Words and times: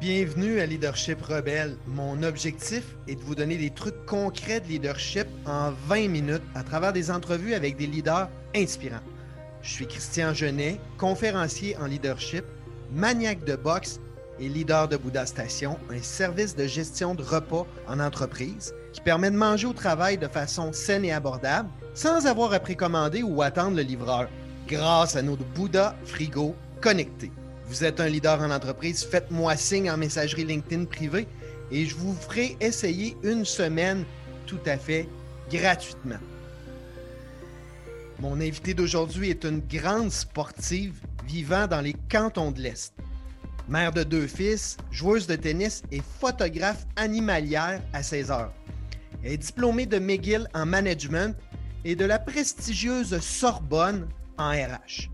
Bienvenue 0.00 0.60
à 0.60 0.66
Leadership 0.66 1.20
Rebelle. 1.22 1.76
Mon 1.88 2.22
objectif 2.22 2.84
est 3.08 3.16
de 3.16 3.20
vous 3.20 3.34
donner 3.34 3.56
des 3.56 3.70
trucs 3.70 4.06
concrets 4.06 4.60
de 4.60 4.68
leadership 4.68 5.26
en 5.44 5.72
20 5.88 6.06
minutes 6.08 6.42
à 6.54 6.62
travers 6.62 6.92
des 6.92 7.10
entrevues 7.10 7.52
avec 7.52 7.76
des 7.76 7.88
leaders 7.88 8.28
inspirants. 8.54 9.02
Je 9.60 9.72
suis 9.72 9.88
Christian 9.88 10.32
Genet, 10.34 10.78
conférencier 10.98 11.76
en 11.78 11.86
leadership, 11.86 12.44
maniaque 12.92 13.44
de 13.44 13.56
boxe 13.56 13.98
et 14.38 14.48
leader 14.48 14.86
de 14.86 14.96
Bouddha 14.96 15.26
Station, 15.26 15.76
un 15.90 16.00
service 16.00 16.54
de 16.54 16.68
gestion 16.68 17.16
de 17.16 17.24
repas 17.24 17.66
en 17.88 17.98
entreprise 17.98 18.72
qui 18.92 19.00
permet 19.00 19.32
de 19.32 19.36
manger 19.36 19.66
au 19.66 19.72
travail 19.72 20.16
de 20.16 20.28
façon 20.28 20.72
saine 20.72 21.04
et 21.04 21.12
abordable 21.12 21.70
sans 21.94 22.28
avoir 22.28 22.52
à 22.52 22.60
précommander 22.60 23.24
ou 23.24 23.42
attendre 23.42 23.76
le 23.76 23.82
livreur 23.82 24.28
grâce 24.68 25.16
à 25.16 25.22
nos 25.22 25.36
Bouddha 25.56 25.96
Frigo 26.04 26.54
connectés. 26.80 27.32
Vous 27.68 27.84
êtes 27.84 28.00
un 28.00 28.08
leader 28.08 28.40
en 28.40 28.50
entreprise, 28.50 29.04
faites-moi 29.04 29.54
signe 29.54 29.90
en 29.90 29.98
messagerie 29.98 30.46
LinkedIn 30.46 30.86
privée 30.86 31.28
et 31.70 31.84
je 31.84 31.94
vous 31.94 32.14
ferai 32.14 32.56
essayer 32.60 33.14
une 33.22 33.44
semaine 33.44 34.04
tout 34.46 34.60
à 34.64 34.78
fait 34.78 35.06
gratuitement. 35.50 36.16
Mon 38.20 38.40
invité 38.40 38.72
d'aujourd'hui 38.72 39.28
est 39.28 39.44
une 39.44 39.60
grande 39.60 40.10
sportive 40.10 40.94
vivant 41.26 41.66
dans 41.66 41.82
les 41.82 41.94
cantons 42.10 42.52
de 42.52 42.62
l'Est. 42.62 42.94
Mère 43.68 43.92
de 43.92 44.02
deux 44.02 44.26
fils, 44.26 44.78
joueuse 44.90 45.26
de 45.26 45.36
tennis 45.36 45.82
et 45.92 46.00
photographe 46.20 46.86
animalière 46.96 47.82
à 47.92 48.02
16 48.02 48.30
heures. 48.30 48.52
Elle 49.22 49.32
est 49.32 49.36
diplômée 49.36 49.84
de 49.84 49.98
McGill 49.98 50.48
en 50.54 50.64
management 50.64 51.36
et 51.84 51.94
de 51.94 52.06
la 52.06 52.18
prestigieuse 52.18 53.20
Sorbonne 53.20 54.08
en 54.38 54.52
RH. 54.52 55.10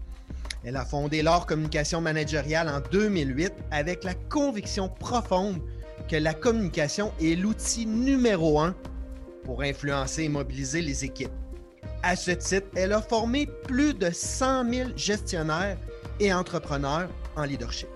Elle 0.65 0.77
a 0.77 0.85
fondé 0.85 1.23
l'art 1.23 1.47
communication 1.47 2.01
managériale 2.01 2.69
en 2.69 2.81
2008 2.91 3.53
avec 3.71 4.03
la 4.03 4.15
conviction 4.15 4.89
profonde 4.89 5.61
que 6.09 6.17
la 6.17 6.33
communication 6.33 7.13
est 7.21 7.37
l'outil 7.39 7.87
numéro 7.87 8.61
un 8.61 8.75
pour 9.45 9.63
influencer 9.63 10.25
et 10.25 10.29
mobiliser 10.29 10.81
les 10.81 11.05
équipes. 11.05 11.33
À 12.03 12.17
ce 12.17 12.31
titre, 12.31 12.67
elle 12.77 12.93
a 12.93 13.03
formé 13.03 13.47
plus 13.65 13.95
de 13.95 14.11
100 14.11 14.71
000 14.73 14.91
gestionnaires 14.97 15.77
et 16.19 16.33
entrepreneurs 16.33 17.09
en 17.37 17.45
leadership. 17.45 17.89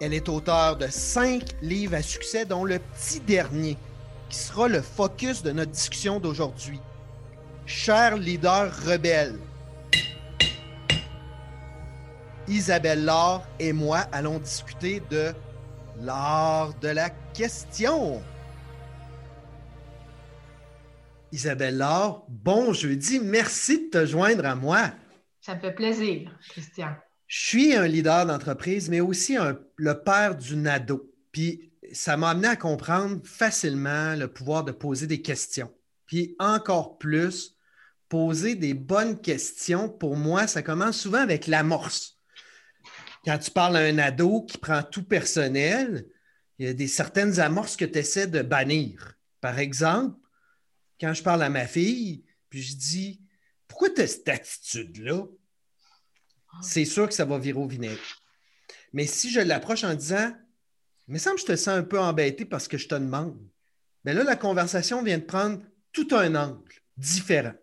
Elle 0.00 0.14
est 0.14 0.28
auteure 0.28 0.76
de 0.76 0.86
cinq 0.88 1.42
livres 1.62 1.94
à 1.94 2.02
succès, 2.02 2.44
dont 2.44 2.64
le 2.64 2.78
petit 2.78 3.20
dernier, 3.20 3.76
qui 4.28 4.38
sera 4.38 4.68
le 4.68 4.82
focus 4.82 5.42
de 5.42 5.52
notre 5.52 5.72
discussion 5.72 6.20
d'aujourd'hui. 6.20 6.80
Cher 7.64 8.16
leader 8.16 8.70
rebelle, 8.84 9.36
Isabelle 12.48 13.04
Laure 13.04 13.44
et 13.58 13.72
moi 13.72 13.98
allons 14.12 14.38
discuter 14.38 15.02
de 15.10 15.32
l'art 16.00 16.78
de 16.78 16.88
la 16.88 17.10
question. 17.34 18.22
Isabelle 21.32 21.78
Laure, 21.78 22.24
bon 22.28 22.72
jeudi, 22.72 23.18
merci 23.18 23.86
de 23.86 23.90
te 23.90 24.06
joindre 24.06 24.46
à 24.46 24.54
moi. 24.54 24.92
Ça 25.40 25.56
me 25.56 25.60
fait 25.60 25.74
plaisir, 25.74 26.30
Christian. 26.48 26.94
Je 27.26 27.46
suis 27.48 27.74
un 27.74 27.88
leader 27.88 28.26
d'entreprise, 28.26 28.88
mais 28.88 29.00
aussi 29.00 29.36
le 29.74 30.02
père 30.02 30.36
d'une 30.36 30.68
ado. 30.68 31.12
Puis 31.32 31.72
ça 31.92 32.16
m'a 32.16 32.30
amené 32.30 32.46
à 32.46 32.56
comprendre 32.56 33.20
facilement 33.24 34.14
le 34.14 34.28
pouvoir 34.28 34.62
de 34.62 34.70
poser 34.70 35.08
des 35.08 35.20
questions. 35.20 35.72
Puis 36.06 36.36
encore 36.38 36.96
plus, 36.98 37.56
poser 38.08 38.54
des 38.54 38.74
bonnes 38.74 39.20
questions, 39.20 39.88
pour 39.88 40.16
moi, 40.16 40.46
ça 40.46 40.62
commence 40.62 41.00
souvent 41.00 41.18
avec 41.18 41.48
l'amorce 41.48 42.15
quand 43.26 43.38
tu 43.38 43.50
parles 43.50 43.76
à 43.76 43.80
un 43.80 43.98
ado 43.98 44.42
qui 44.42 44.56
prend 44.56 44.82
tout 44.84 45.02
personnel, 45.02 46.06
il 46.58 46.66
y 46.66 46.68
a 46.68 46.72
des 46.72 46.86
certaines 46.86 47.40
amorces 47.40 47.76
que 47.76 47.84
tu 47.84 47.98
essaies 47.98 48.28
de 48.28 48.40
bannir. 48.40 49.14
Par 49.40 49.58
exemple, 49.58 50.16
quand 51.00 51.12
je 51.12 51.22
parle 51.22 51.42
à 51.42 51.50
ma 51.50 51.66
fille, 51.66 52.24
puis 52.48 52.62
je 52.62 52.76
dis 52.76 53.20
Pourquoi 53.66 53.90
tu 53.90 54.00
as 54.00 54.06
cette 54.06 54.28
attitude-là? 54.28 55.24
C'est 56.62 56.84
sûr 56.84 57.08
que 57.08 57.14
ça 57.14 57.24
va 57.24 57.38
virer 57.38 57.58
au 57.58 57.66
vinaigre. 57.66 58.22
Mais 58.92 59.06
si 59.06 59.30
je 59.30 59.40
l'approche 59.40 59.84
en 59.84 59.94
disant 59.94 60.32
me 61.08 61.18
semble 61.18 61.36
que 61.36 61.42
je 61.42 61.46
te 61.46 61.56
sens 61.56 61.68
un 61.68 61.82
peu 61.82 62.00
embêté 62.00 62.44
parce 62.44 62.68
que 62.68 62.78
je 62.78 62.88
te 62.88 62.94
demande, 62.94 63.38
bien 64.04 64.14
là, 64.14 64.24
la 64.24 64.36
conversation 64.36 65.02
vient 65.02 65.18
de 65.18 65.24
prendre 65.24 65.60
tout 65.92 66.08
un 66.12 66.34
angle 66.34 66.72
différent. 66.96 67.54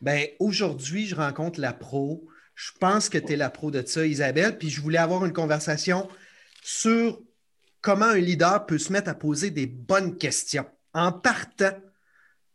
Bien, 0.00 0.26
aujourd'hui, 0.38 1.06
je 1.06 1.14
rencontre 1.14 1.60
la 1.60 1.72
pro 1.72 2.26
je 2.58 2.72
pense 2.80 3.08
que 3.08 3.18
tu 3.18 3.34
es 3.34 3.36
la 3.36 3.50
pro 3.50 3.70
de 3.70 3.86
ça, 3.86 4.04
Isabelle. 4.04 4.58
Puis 4.58 4.68
je 4.68 4.80
voulais 4.80 4.98
avoir 4.98 5.24
une 5.24 5.32
conversation 5.32 6.08
sur 6.60 7.20
comment 7.80 8.06
un 8.06 8.18
leader 8.18 8.66
peut 8.66 8.78
se 8.78 8.92
mettre 8.92 9.08
à 9.08 9.14
poser 9.14 9.52
des 9.52 9.66
bonnes 9.66 10.18
questions. 10.18 10.66
En 10.92 11.12
partant, 11.12 11.70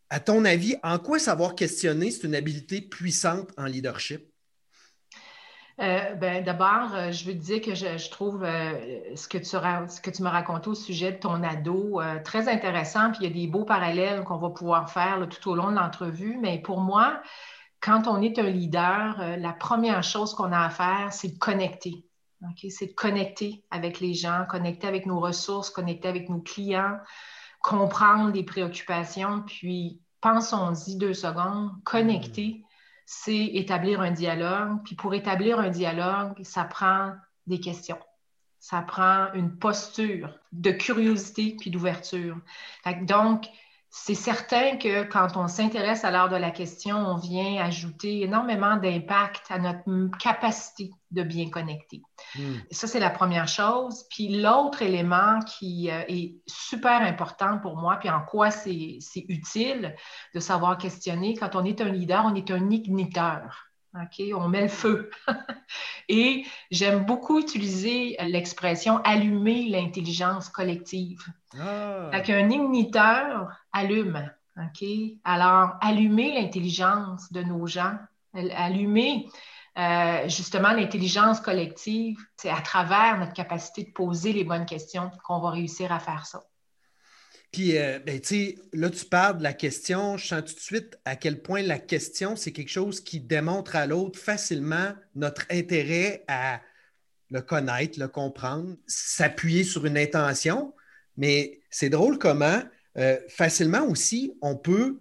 à 0.09 0.19
ton 0.19 0.43
avis, 0.43 0.75
en 0.83 0.99
quoi 0.99 1.19
savoir 1.19 1.55
questionner, 1.55 2.11
c'est 2.11 2.27
une 2.27 2.35
habileté 2.35 2.81
puissante 2.81 3.51
en 3.55 3.63
leadership? 3.63 4.29
Euh, 5.79 6.15
ben, 6.15 6.43
D'abord, 6.43 6.93
euh, 6.93 7.11
je 7.11 7.25
veux 7.25 7.33
te 7.33 7.41
dire 7.41 7.61
que 7.61 7.73
je, 7.73 8.09
trouve 8.09 8.43
euh, 8.43 9.15
ce, 9.15 9.29
que 9.29 9.37
tu, 10.09 10.21
m'as 10.21 10.29
raconté 10.31 10.67
au 10.67 10.75
sujet 10.75 11.13
de 11.13 11.17
ton 11.17 11.41
ado 11.43 12.01
très 12.25 12.49
intéressant. 12.49 13.11
Puis 13.11 13.19
il 13.21 13.27
y 13.29 13.31
a 13.31 13.45
des 13.45 13.47
beaux 13.49 13.63
parallèles 13.63 14.25
qu'on 14.25 14.37
va 14.37 14.49
pouvoir 14.49 14.91
faire 14.91 15.25
tout 15.29 15.49
au 15.49 15.55
long 15.55 15.71
de 15.71 15.75
l'entrevue. 15.75 16.37
Mais 16.41 16.59
pour 16.59 16.81
moi, 16.81 17.21
quand 17.83 18.07
on 18.07 18.21
est 18.21 18.39
un 18.39 18.49
leader, 18.49 19.19
euh, 19.19 19.35
la 19.35 19.51
première 19.51 20.03
chose 20.03 20.33
qu'on 20.33 20.53
a 20.53 20.61
à 20.61 20.69
faire, 20.69 21.11
c'est 21.11 21.33
de 21.33 21.37
connecter. 21.37 22.05
C'est 22.69 22.87
de 22.87 22.93
connecter 22.93 23.63
avec 23.71 23.99
les 23.99 24.13
gens, 24.13 24.45
connecter 24.49 24.87
avec 24.87 25.05
nos 25.05 25.19
ressources, 25.19 25.69
connecter 25.69 26.07
avec 26.09 26.29
nos 26.29 26.41
clients, 26.41 26.97
comprendre 27.61 28.31
les 28.31 28.43
préoccupations, 28.43 29.43
puis 29.43 30.01
pensons-y 30.19 30.97
deux 30.97 31.13
secondes, 31.13 31.71
connecter, 31.85 32.59
mm. 32.59 32.63
c'est 33.05 33.45
établir 33.45 34.01
un 34.01 34.11
dialogue. 34.11 34.83
Puis 34.83 34.95
pour 34.95 35.13
établir 35.13 35.59
un 35.59 35.69
dialogue, 35.69 36.41
ça 36.43 36.63
prend 36.63 37.13
des 37.47 37.59
questions. 37.59 37.99
Ça 38.59 38.81
prend 38.81 39.27
une 39.33 39.57
posture 39.57 40.39
de 40.53 40.71
curiosité 40.71 41.57
puis 41.59 41.69
d'ouverture. 41.69 42.37
Donc, 43.01 43.45
c'est 43.95 44.15
certain 44.15 44.77
que 44.77 45.03
quand 45.03 45.37
on 45.37 45.47
s'intéresse 45.47 46.03
à 46.03 46.09
l'art 46.09 46.27
de 46.27 46.35
la 46.35 46.49
question, 46.49 46.97
on 46.97 47.15
vient 47.15 47.63
ajouter 47.63 48.21
énormément 48.21 48.75
d'impact 48.75 49.43
à 49.51 49.59
notre 49.59 50.17
capacité 50.17 50.89
de 51.11 51.21
bien 51.21 51.51
connecter. 51.51 52.01
Hmm. 52.35 52.55
Ça, 52.71 52.87
c'est 52.87 52.99
la 52.99 53.11
première 53.11 53.47
chose. 53.47 54.07
Puis 54.09 54.41
l'autre 54.41 54.81
élément 54.81 55.39
qui 55.41 55.91
euh, 55.91 56.01
est 56.07 56.33
super 56.47 57.03
important 57.03 57.59
pour 57.59 57.77
moi, 57.77 57.97
puis 57.97 58.09
en 58.09 58.21
quoi 58.21 58.49
c'est 58.49 58.97
utile 59.29 59.95
de 60.33 60.39
savoir 60.39 60.79
questionner, 60.79 61.35
quand 61.35 61.55
on 61.55 61.63
est 61.63 61.79
un 61.79 61.89
leader, 61.89 62.25
on 62.25 62.33
est 62.33 62.49
un 62.49 62.71
igniteur. 62.71 63.72
OK, 63.95 64.23
on 64.35 64.49
met 64.49 64.61
le 64.61 64.67
feu. 64.69 65.11
Et 66.09 66.45
j'aime 66.71 67.05
beaucoup 67.05 67.39
utiliser 67.39 68.17
l'expression 68.21 68.97
allumer 69.03 69.69
l'intelligence 69.69 70.49
collective. 70.49 71.21
Ah. 71.59 72.09
un 72.11 72.49
igniteur 72.49 73.49
allume. 73.71 74.31
OK? 74.57 74.87
Alors, 75.23 75.75
allumer 75.81 76.33
l'intelligence 76.33 77.31
de 77.31 77.41
nos 77.43 77.67
gens, 77.67 77.97
allumer 78.33 79.27
euh, 79.77 80.27
justement 80.27 80.71
l'intelligence 80.71 81.39
collective, 81.39 82.17
c'est 82.37 82.49
à 82.49 82.61
travers 82.61 83.19
notre 83.19 83.33
capacité 83.33 83.83
de 83.83 83.91
poser 83.91 84.33
les 84.33 84.43
bonnes 84.43 84.65
questions 84.65 85.11
qu'on 85.23 85.39
va 85.39 85.51
réussir 85.51 85.91
à 85.91 85.99
faire 85.99 86.25
ça. 86.25 86.43
Puis, 87.53 87.77
euh, 87.77 87.99
ben, 87.99 88.19
tu 88.19 88.27
sais, 88.29 88.55
là, 88.73 88.89
tu 88.89 89.05
parles 89.05 89.37
de 89.37 89.43
la 89.43 89.53
question. 89.53 90.17
Je 90.17 90.25
sens 90.27 90.43
tout 90.43 90.55
de 90.55 90.59
suite 90.59 90.97
à 91.05 91.15
quel 91.15 91.39
point 91.39 91.61
la 91.61 91.77
question, 91.77 92.35
c'est 92.35 92.51
quelque 92.51 92.71
chose 92.71 92.99
qui 92.99 93.19
démontre 93.19 93.75
à 93.75 93.85
l'autre 93.85 94.19
facilement 94.19 94.93
notre 95.15 95.45
intérêt 95.51 96.25
à 96.27 96.61
le 97.29 97.41
connaître, 97.41 97.99
le 97.99 98.07
comprendre, 98.07 98.75
s'appuyer 98.87 99.63
sur 99.63 99.85
une 99.85 99.99
intention. 99.99 100.73
Mais 101.15 101.61
c'est 101.69 101.89
drôle 101.89 102.17
comment 102.17 102.59
euh, 102.97 103.19
facilement 103.29 103.85
aussi 103.85 104.35
on 104.41 104.55
peut 104.55 104.99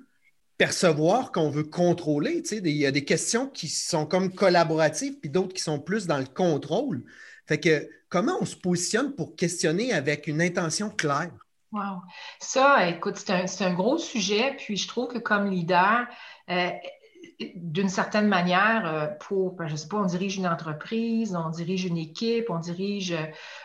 percevoir 0.58 1.32
qu'on 1.32 1.48
veut 1.48 1.64
contrôler. 1.64 2.42
Il 2.52 2.68
y 2.68 2.84
a 2.84 2.90
des 2.90 3.04
questions 3.06 3.48
qui 3.48 3.68
sont 3.68 4.04
comme 4.04 4.34
collaboratives, 4.34 5.18
puis 5.20 5.30
d'autres 5.30 5.54
qui 5.54 5.62
sont 5.62 5.80
plus 5.80 6.06
dans 6.06 6.18
le 6.18 6.26
contrôle. 6.26 7.02
Fait 7.46 7.58
que 7.58 7.88
comment 8.10 8.36
on 8.42 8.44
se 8.44 8.56
positionne 8.56 9.14
pour 9.14 9.36
questionner 9.36 9.94
avec 9.94 10.26
une 10.26 10.42
intention 10.42 10.90
claire? 10.90 11.32
Wow. 11.72 12.02
Ça, 12.38 12.86
écoute, 12.88 13.16
c'est 13.16 13.64
un, 13.64 13.72
gros 13.72 13.96
sujet. 13.96 14.54
Puis 14.58 14.76
je 14.76 14.86
trouve 14.86 15.08
que 15.08 15.18
comme 15.18 15.50
leader, 15.50 16.06
euh, 16.50 16.70
d'une 17.54 17.88
certaine 17.88 18.28
manière, 18.28 18.82
euh, 18.86 19.06
pour, 19.20 19.52
ben, 19.52 19.68
je 19.68 19.76
sais 19.76 19.88
pas, 19.88 19.96
on 19.96 20.04
dirige 20.04 20.36
une 20.36 20.46
entreprise, 20.46 21.34
on 21.34 21.48
dirige 21.48 21.86
une 21.86 21.96
équipe, 21.96 22.50
on 22.50 22.58
dirige 22.58 23.12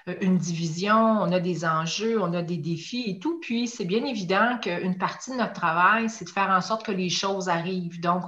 euh, 0.08 0.16
une 0.22 0.38
division, 0.38 0.96
on 0.96 1.34
a 1.34 1.42
des 1.42 1.66
enjeux, 1.66 2.22
on 2.22 2.34
a 2.34 2.42
des 2.42 2.58
défis 2.58 3.04
et 3.10 3.20
tout. 3.20 3.40
Puis 3.42 3.68
c'est 3.68 3.86
bien 3.86 4.06
évident 4.06 4.58
qu'une 4.62 4.98
partie 4.98 5.32
de 5.32 5.36
notre 5.36 5.54
travail, 5.54 6.10
c'est 6.10 6.26
de 6.26 6.30
faire 6.30 6.50
en 6.50 6.62
sorte 6.62 6.86
que 6.86 6.94
les 6.94 7.10
choses 7.10 7.50
arrivent. 7.50 8.00
Donc, 8.00 8.24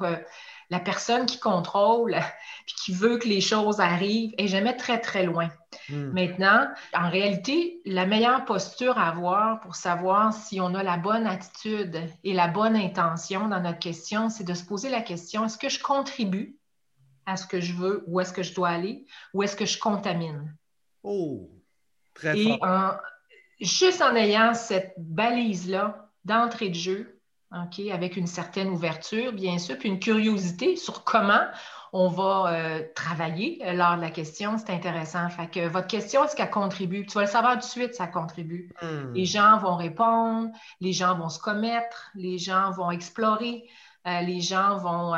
la 0.69 0.79
personne 0.79 1.25
qui 1.25 1.39
contrôle, 1.39 2.17
puis 2.65 2.75
qui 2.75 2.93
veut 2.93 3.17
que 3.17 3.29
les 3.29 3.41
choses 3.41 3.79
arrivent, 3.79 4.33
est 4.37 4.47
jamais 4.47 4.75
très, 4.75 4.99
très 4.99 5.23
loin. 5.23 5.49
Hmm. 5.89 6.12
Maintenant, 6.12 6.68
en 6.94 7.09
réalité, 7.09 7.81
la 7.86 8.06
meilleure 8.06 8.45
posture 8.45 8.97
à 8.97 9.09
avoir 9.09 9.59
pour 9.59 9.75
savoir 9.75 10.33
si 10.33 10.62
on 10.62 10.75
a 10.75 10.83
la 10.83 10.97
bonne 10.97 11.27
attitude 11.27 12.00
et 12.24 12.33
la 12.33 12.47
bonne 12.47 12.75
intention 12.75 13.47
dans 13.47 13.62
notre 13.62 13.80
question, 13.80 14.30
c'est 14.30 14.44
de 14.44 14.53
se 14.53 14.63
poser 14.63 14.89
la 14.89 15.01
question, 15.01 15.45
est-ce 15.45 15.57
que 15.57 15.69
je 15.69 15.81
contribue 15.81 16.57
à 17.25 17.38
ce 17.38 17.45
que 17.45 17.59
je 17.59 17.74
veux, 17.74 18.03
où 18.07 18.19
est-ce 18.19 18.33
que 18.33 18.44
je 18.44 18.53
dois 18.53 18.69
aller, 18.69 19.06
ou 19.33 19.44
est-ce 19.44 19.56
que 19.56 19.65
je 19.65 19.80
contamine? 19.80 20.56
Oh, 21.03 21.50
très 22.13 22.38
et 22.38 22.59
juste 23.62 24.01
en 24.01 24.15
ayant 24.15 24.53
cette 24.53 24.94
balise-là 24.97 26.09
d'entrée 26.25 26.69
de 26.69 26.75
jeu, 26.75 27.19
OK, 27.51 27.80
avec 27.91 28.15
une 28.15 28.27
certaine 28.27 28.69
ouverture, 28.69 29.33
bien 29.33 29.57
sûr, 29.57 29.77
puis 29.77 29.89
une 29.89 30.00
curiosité 30.00 30.75
sur 30.75 31.03
comment 31.03 31.45
on 31.94 32.07
va 32.09 32.53
euh, 32.53 32.83
travailler 32.95 33.62
euh, 33.63 33.74
lors 33.74 33.95
de 33.95 34.01
la 34.01 34.12
question. 34.12 34.57
C'est 34.57 34.71
intéressant. 34.71 35.30
Fait 35.30 35.47
que 35.47 35.68
votre 35.68 35.88
question, 35.88 36.24
est-ce 36.24 36.36
qu'elle 36.36 36.50
contribue? 36.50 37.06
Tu 37.06 37.15
vas 37.15 37.21
le 37.21 37.27
savoir 37.27 37.53
tout 37.53 37.59
de 37.59 37.63
suite, 37.63 37.94
ça 37.95 38.07
contribue. 38.07 38.69
Hmm. 38.81 39.13
Les 39.13 39.25
gens 39.25 39.57
vont 39.57 39.75
répondre, 39.75 40.50
les 40.81 40.94
gens 40.94 41.15
vont 41.15 41.30
se 41.30 41.39
commettre, 41.39 42.12
les 42.15 42.38
gens 42.38 42.71
vont 42.71 42.91
explorer. 42.91 43.65
Euh, 44.07 44.21
les 44.21 44.39
gens 44.39 44.77
vont, 44.77 45.13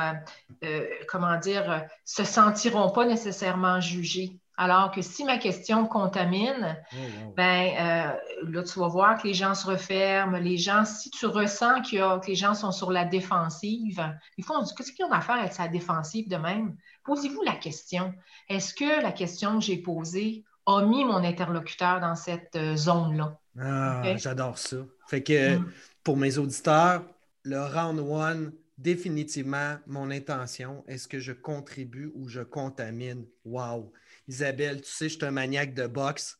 comment 1.08 1.38
dire, 1.38 1.86
se 2.04 2.24
sentiront 2.24 2.90
pas 2.90 3.06
nécessairement 3.06 3.80
jugés. 3.80 4.41
Alors 4.62 4.92
que 4.92 5.02
si 5.02 5.24
ma 5.24 5.40
question 5.40 5.88
contamine, 5.88 6.78
oh, 6.94 6.98
ben 7.36 8.14
là, 8.44 8.62
tu 8.62 8.80
vas 8.80 8.88
voir 8.90 9.20
que 9.20 9.28
les 9.28 9.34
gens 9.34 9.56
se 9.56 9.66
referment. 9.66 10.38
Les 10.38 10.58
gens, 10.58 10.86
si 10.86 11.10
tu 11.10 11.26
ressens 11.26 11.82
que 11.82 12.28
les 12.28 12.36
gens 12.36 12.54
sont 12.54 12.72
sur 12.72 12.92
la 12.92 13.04
défensive, 13.04 14.00
il 14.38 14.44
faut 14.44 14.54
qu'est-ce 14.78 14.92
qu'ils 14.92 15.06
ont 15.06 15.12
à 15.12 15.22
faire 15.22 15.40
avec 15.40 15.54
sa 15.54 15.68
défensive 15.68 16.30
de 16.30 16.36
même? 16.36 16.78
Posez-vous 17.06 17.42
la 17.42 17.56
question. 17.56 18.14
Est-ce 18.50 18.76
que 18.76 19.02
la 19.02 19.12
question 19.12 19.58
que 19.58 19.66
j'ai 19.66 19.78
posée 19.78 20.46
a 20.68 20.84
mis 20.84 21.06
mon 21.06 21.24
interlocuteur 21.24 22.00
dans 22.00 22.16
cette 22.16 22.56
euh, 22.56 22.76
zone-là? 22.76 23.36
Ah, 23.60 24.16
j'adore 24.18 24.60
ça. 24.60 24.78
Fait 25.08 25.24
que 25.24 25.58
mm. 25.58 25.72
pour 26.04 26.18
mes 26.18 26.38
auditeurs, 26.38 27.02
le 27.46 27.60
round 27.62 28.00
one, 28.00 28.52
définitivement 28.78 29.78
mon 29.88 30.12
intention. 30.12 30.84
Est-ce 30.88 31.08
que 31.08 31.20
je 31.20 31.32
contribue 31.32 32.12
ou 32.16 32.28
je 32.28 32.42
contamine? 32.42 33.26
Wow! 33.46 33.92
Isabelle, 34.32 34.82
tu 34.82 34.90
sais, 34.90 35.10
je 35.10 35.18
suis 35.18 35.26
un 35.26 35.32
maniaque 35.32 35.74
de 35.74 35.88
boxe. 35.88 36.38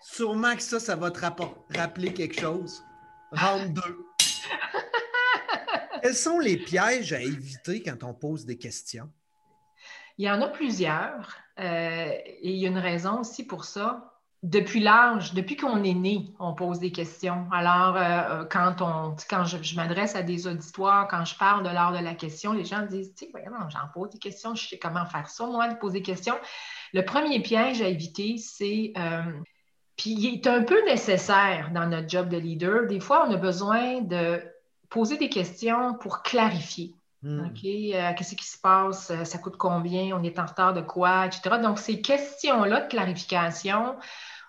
Sûrement 0.00 0.54
que 0.54 0.62
ça, 0.62 0.78
ça 0.78 0.94
va 0.94 1.10
te 1.10 1.18
rappeler 1.18 2.14
quelque 2.14 2.40
chose. 2.40 2.84
Round 3.32 3.74
2. 3.74 3.82
Quels 6.02 6.14
sont 6.14 6.38
les 6.38 6.56
pièges 6.56 7.12
à 7.12 7.20
éviter 7.20 7.82
quand 7.82 8.04
on 8.04 8.14
pose 8.14 8.46
des 8.46 8.56
questions? 8.56 9.10
Il 10.18 10.24
y 10.24 10.30
en 10.30 10.40
a 10.40 10.48
plusieurs. 10.48 11.36
Euh, 11.58 12.12
et 12.14 12.50
il 12.50 12.58
y 12.58 12.66
a 12.66 12.68
une 12.68 12.78
raison 12.78 13.20
aussi 13.20 13.44
pour 13.44 13.64
ça. 13.64 14.12
Depuis 14.44 14.78
l'âge, 14.78 15.34
depuis 15.34 15.56
qu'on 15.56 15.82
est 15.82 15.94
né, 15.94 16.32
on 16.38 16.54
pose 16.54 16.78
des 16.78 16.92
questions. 16.92 17.48
Alors, 17.50 17.96
euh, 17.96 18.44
quand, 18.44 18.82
on, 18.82 19.16
quand 19.28 19.44
je, 19.44 19.74
m'adresse 19.74 20.14
à 20.14 20.22
des 20.22 20.46
auditoires, 20.46 21.08
quand 21.08 21.24
je 21.24 21.36
parle 21.36 21.64
de 21.64 21.70
l'art 21.70 21.92
de 21.92 22.04
la 22.04 22.14
question, 22.14 22.52
les 22.52 22.64
gens 22.64 22.82
disent, 22.82 23.12
tu 23.16 23.24
sais, 23.24 23.32
j'en 23.70 23.88
pose 23.92 24.10
des 24.10 24.18
questions, 24.18 24.54
je 24.54 24.68
sais 24.68 24.78
comment 24.78 25.06
faire 25.06 25.28
ça, 25.28 25.44
moi, 25.46 25.66
de 25.66 25.74
poser 25.74 25.98
des 25.98 26.04
questions. 26.04 26.36
Le 26.96 27.04
premier 27.04 27.40
piège 27.40 27.82
à 27.82 27.88
éviter, 27.88 28.38
c'est 28.38 28.94
euh, 28.96 29.20
puis 29.98 30.12
il 30.12 30.32
est 30.32 30.46
un 30.46 30.62
peu 30.62 30.82
nécessaire 30.86 31.70
dans 31.74 31.86
notre 31.86 32.08
job 32.08 32.30
de 32.30 32.38
leader. 32.38 32.86
Des 32.86 33.00
fois, 33.00 33.26
on 33.28 33.34
a 33.34 33.36
besoin 33.36 34.00
de 34.00 34.42
poser 34.88 35.18
des 35.18 35.28
questions 35.28 35.92
pour 35.92 36.22
clarifier. 36.22 36.94
Hmm. 37.20 37.48
OK? 37.48 37.64
Euh, 37.66 38.12
qu'est-ce 38.16 38.34
qui 38.34 38.46
se 38.46 38.58
passe? 38.58 39.10
Euh, 39.10 39.24
ça 39.24 39.36
coûte 39.36 39.58
combien? 39.58 40.16
On 40.16 40.22
est 40.22 40.38
en 40.38 40.46
retard 40.46 40.72
de 40.72 40.80
quoi? 40.80 41.26
Etc. 41.26 41.42
Donc, 41.62 41.78
ces 41.78 42.00
questions-là 42.00 42.80
de 42.80 42.88
clarification, 42.88 43.96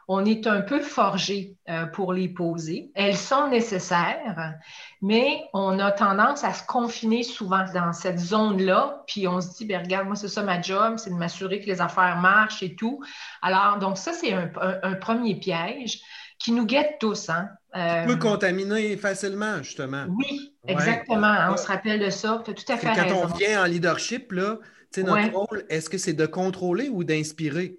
on 0.07 0.23
est 0.23 0.47
un 0.47 0.61
peu 0.61 0.79
forgé 0.79 1.57
euh, 1.69 1.85
pour 1.85 2.13
les 2.13 2.29
poser. 2.29 2.91
Elles 2.95 3.17
sont 3.17 3.49
nécessaires, 3.49 4.53
mais 5.01 5.43
on 5.53 5.79
a 5.79 5.91
tendance 5.91 6.45
à 6.45 6.53
se 6.53 6.65
confiner 6.65 7.23
souvent 7.23 7.65
dans 7.73 7.91
cette 7.91 8.19
zone-là, 8.19 9.03
puis 9.05 9.27
on 9.27 9.41
se 9.41 9.57
dit, 9.57 9.65
ben, 9.65 9.83
regarde, 9.83 10.07
moi, 10.07 10.15
c'est 10.15 10.29
ça 10.29 10.43
ma 10.43 10.61
job, 10.61 10.95
c'est 10.97 11.09
de 11.09 11.15
m'assurer 11.15 11.59
que 11.59 11.65
les 11.65 11.81
affaires 11.81 12.17
marchent 12.21 12.63
et 12.63 12.75
tout. 12.75 13.03
Alors, 13.41 13.79
donc 13.79 13.97
ça, 13.97 14.13
c'est 14.13 14.33
un, 14.33 14.93
premier 14.93 15.35
piège 15.35 15.99
qui 16.39 16.53
nous 16.53 16.65
guette 16.65 16.97
tous. 16.99 17.29
Hein? 17.29 17.49
Euh, 17.75 18.05
peut 18.05 18.15
contaminer 18.15 18.95
facilement, 18.95 19.57
justement. 19.61 20.05
Oui, 20.09 20.53
exactement. 20.67 21.49
On 21.51 21.57
se 21.57 21.67
rappelle 21.67 21.99
de 21.99 22.09
ça. 22.09 22.41
Tu 22.45 22.51
as 22.51 22.53
tout 22.53 22.71
à 22.71 22.77
fait 22.77 22.87
quand 22.95 23.13
on 23.13 23.25
vient 23.25 23.63
en 23.63 23.65
leadership, 23.65 24.31
là, 24.31 24.57
notre 24.97 25.33
rôle, 25.33 25.65
est-ce 25.69 25.89
que 25.89 25.97
c'est 25.97 26.13
de 26.13 26.25
contrôler 26.25 26.89
ou 26.89 27.03
d'inspirer? 27.03 27.77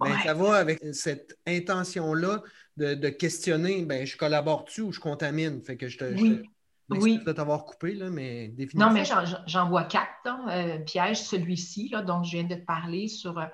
Ben, 0.00 0.16
ça 0.24 0.34
va 0.34 0.54
avec 0.54 0.80
cette 0.92 1.38
intention-là 1.46 2.42
de, 2.76 3.08
questionner, 3.08 3.84
ben, 3.84 4.06
je 4.06 4.16
collabore-tu 4.16 4.80
ou 4.82 4.92
je 4.92 5.00
contamine? 5.00 5.62
Fait 5.62 5.76
que 5.76 5.88
je 5.88 5.98
te. 5.98 6.04
Oui. 6.04 6.42
oui. 6.88 7.20
de 7.24 7.32
t'avoir 7.32 7.64
coupé, 7.64 7.94
là, 7.94 8.08
mais 8.10 8.48
définitivement. 8.48 8.86
Non, 8.86 8.92
mais 8.92 9.04
j'en 9.46 9.68
vois 9.68 9.84
quatre 9.84 10.08
euh, 10.48 10.78
pièges. 10.78 11.22
Celui-ci, 11.22 11.92
dont 12.06 12.22
je 12.22 12.36
viens 12.36 12.44
de 12.44 12.54
te 12.54 12.64
parler, 12.64 13.08
sur, 13.08 13.38
euh, 13.38 13.46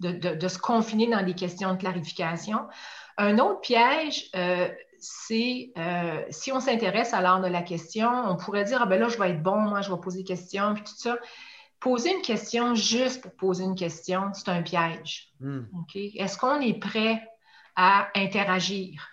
de, 0.00 0.48
se 0.48 0.58
confiner 0.58 1.08
dans 1.08 1.24
des 1.24 1.34
questions 1.34 1.72
de 1.72 1.78
clarification. 1.78 2.60
Un 3.16 3.38
autre 3.38 3.60
piège, 3.60 4.28
euh, 4.36 4.68
c'est 4.98 5.72
si 6.30 6.52
on 6.52 6.60
s'intéresse 6.60 7.14
à 7.14 7.20
l'art 7.20 7.40
de 7.40 7.48
la 7.48 7.62
question, 7.62 8.08
on 8.08 8.36
pourrait 8.36 8.64
dire, 8.64 8.80
ah 8.82 8.86
ben 8.86 9.00
là, 9.00 9.08
je 9.08 9.18
vais 9.18 9.30
être 9.30 9.42
bon, 9.42 9.60
moi, 9.60 9.80
je 9.80 9.90
vais 9.90 10.00
poser 10.00 10.18
des 10.18 10.24
questions, 10.24 10.74
puis 10.74 10.84
tout 10.84 10.96
ça. 10.96 11.16
Poser 11.84 12.14
une 12.14 12.22
question 12.22 12.74
juste 12.74 13.20
pour 13.20 13.36
poser 13.36 13.64
une 13.64 13.74
question, 13.74 14.30
c'est 14.32 14.48
un 14.48 14.62
piège. 14.62 15.28
Hmm. 15.38 15.64
Est-ce 15.94 16.38
qu'on 16.38 16.58
est 16.62 16.80
prêt 16.80 17.22
à 17.76 18.08
interagir? 18.14 19.06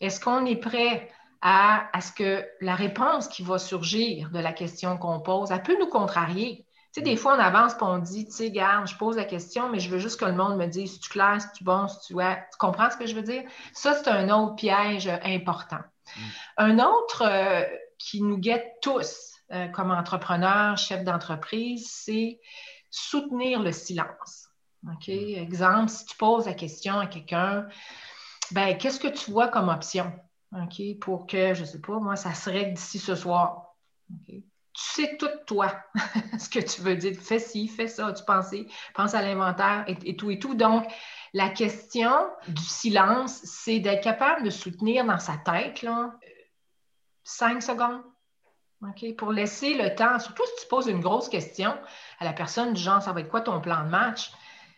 Est-ce 0.00 0.18
qu'on 0.18 0.44
est 0.44 0.56
prêt 0.56 1.08
à, 1.40 1.88
ce 2.00 2.10
que 2.10 2.44
la 2.60 2.74
réponse 2.74 3.28
qui 3.28 3.44
va 3.44 3.60
surgir 3.60 4.30
de 4.30 4.40
la 4.40 4.52
question 4.52 4.98
qu'on 4.98 5.20
pose, 5.20 5.52
elle 5.52 5.62
peut 5.62 5.78
nous 5.78 5.86
contrarier? 5.86 6.66
Tu 6.92 6.98
sais, 6.98 7.02
des 7.02 7.14
hmm. 7.14 7.18
fois, 7.18 7.36
on 7.36 7.38
avance 7.38 7.74
et 7.74 7.82
on 7.82 7.98
dit, 7.98 8.24
tu 8.24 8.32
sais, 8.32 8.50
garde, 8.50 8.88
je 8.88 8.96
pose 8.96 9.14
la 9.14 9.24
question, 9.24 9.68
mais 9.68 9.78
je 9.78 9.88
veux 9.88 10.00
juste 10.00 10.18
que 10.18 10.24
le 10.24 10.34
monde 10.34 10.56
me 10.56 10.66
dise 10.66 10.94
si 10.94 10.98
tu 10.98 11.10
clair, 11.10 11.40
si 11.40 11.46
tu 11.52 11.62
bon, 11.62 11.86
si 11.86 12.08
tu 12.08 12.14
ouais. 12.14 12.42
Tu 12.50 12.58
comprends 12.58 12.90
ce 12.90 12.96
que 12.96 13.06
je 13.06 13.14
veux 13.14 13.22
dire? 13.22 13.44
Ça, 13.72 13.94
c'est 13.94 14.10
un 14.10 14.30
autre 14.30 14.56
piège 14.56 15.08
important. 15.22 15.84
Hmm. 16.16 16.20
Un 16.56 16.78
autre 16.80 17.22
euh, 17.24 17.62
qui 17.98 18.20
nous 18.20 18.38
guette 18.38 18.78
tous, 18.82 19.35
euh, 19.52 19.68
comme 19.68 19.90
entrepreneur, 19.90 20.76
chef 20.76 21.04
d'entreprise, 21.04 21.88
c'est 21.90 22.40
soutenir 22.90 23.62
le 23.62 23.72
silence. 23.72 24.48
OK? 24.88 25.08
Mm. 25.08 25.38
Exemple, 25.38 25.88
si 25.88 26.06
tu 26.06 26.16
poses 26.16 26.46
la 26.46 26.54
question 26.54 26.98
à 26.98 27.06
quelqu'un, 27.06 27.66
ben, 28.52 28.76
qu'est-ce 28.76 29.00
que 29.00 29.08
tu 29.08 29.30
vois 29.30 29.48
comme 29.48 29.68
option? 29.68 30.12
OK? 30.52 30.98
Pour 31.00 31.26
que, 31.26 31.54
je 31.54 31.60
ne 31.60 31.66
sais 31.66 31.80
pas, 31.80 31.98
moi, 31.98 32.16
ça 32.16 32.34
serait 32.34 32.66
d'ici 32.66 32.98
ce 32.98 33.14
soir. 33.14 33.74
Tu 34.26 34.42
sais 34.74 35.16
tout, 35.16 35.30
toi, 35.46 35.72
ce 36.38 36.48
que 36.48 36.60
tu 36.60 36.80
veux 36.82 36.96
dire. 36.96 37.18
Fais 37.20 37.38
ci, 37.38 37.68
fais 37.68 37.88
ça, 37.88 38.12
tu 38.12 38.24
penses, 38.24 38.54
pense 38.94 39.14
à 39.14 39.22
l'inventaire 39.22 39.84
et, 39.86 40.16
tout 40.16 40.30
et 40.30 40.38
tout. 40.38 40.54
Donc, 40.54 40.86
la 41.32 41.48
question 41.50 42.12
du 42.48 42.62
silence, 42.62 43.40
c'est 43.44 43.78
d'être 43.78 44.02
capable 44.02 44.44
de 44.44 44.50
soutenir 44.50 45.04
dans 45.04 45.18
sa 45.18 45.36
tête 45.38 45.82
là, 45.82 46.14
cinq 47.24 47.62
secondes, 47.62 48.02
pour 49.16 49.32
laisser 49.32 49.74
le 49.74 49.94
temps, 49.94 50.18
surtout 50.18 50.42
si 50.56 50.62
tu 50.62 50.68
poses 50.68 50.86
une 50.86 51.00
grosse 51.00 51.28
question 51.28 51.74
à 52.18 52.24
la 52.24 52.32
personne 52.32 52.74
du 52.74 52.80
genre, 52.80 53.02
ça 53.02 53.12
va 53.12 53.20
être 53.20 53.28
quoi 53.28 53.40
ton 53.40 53.60
plan 53.60 53.84
de 53.84 53.90
match? 53.90 54.32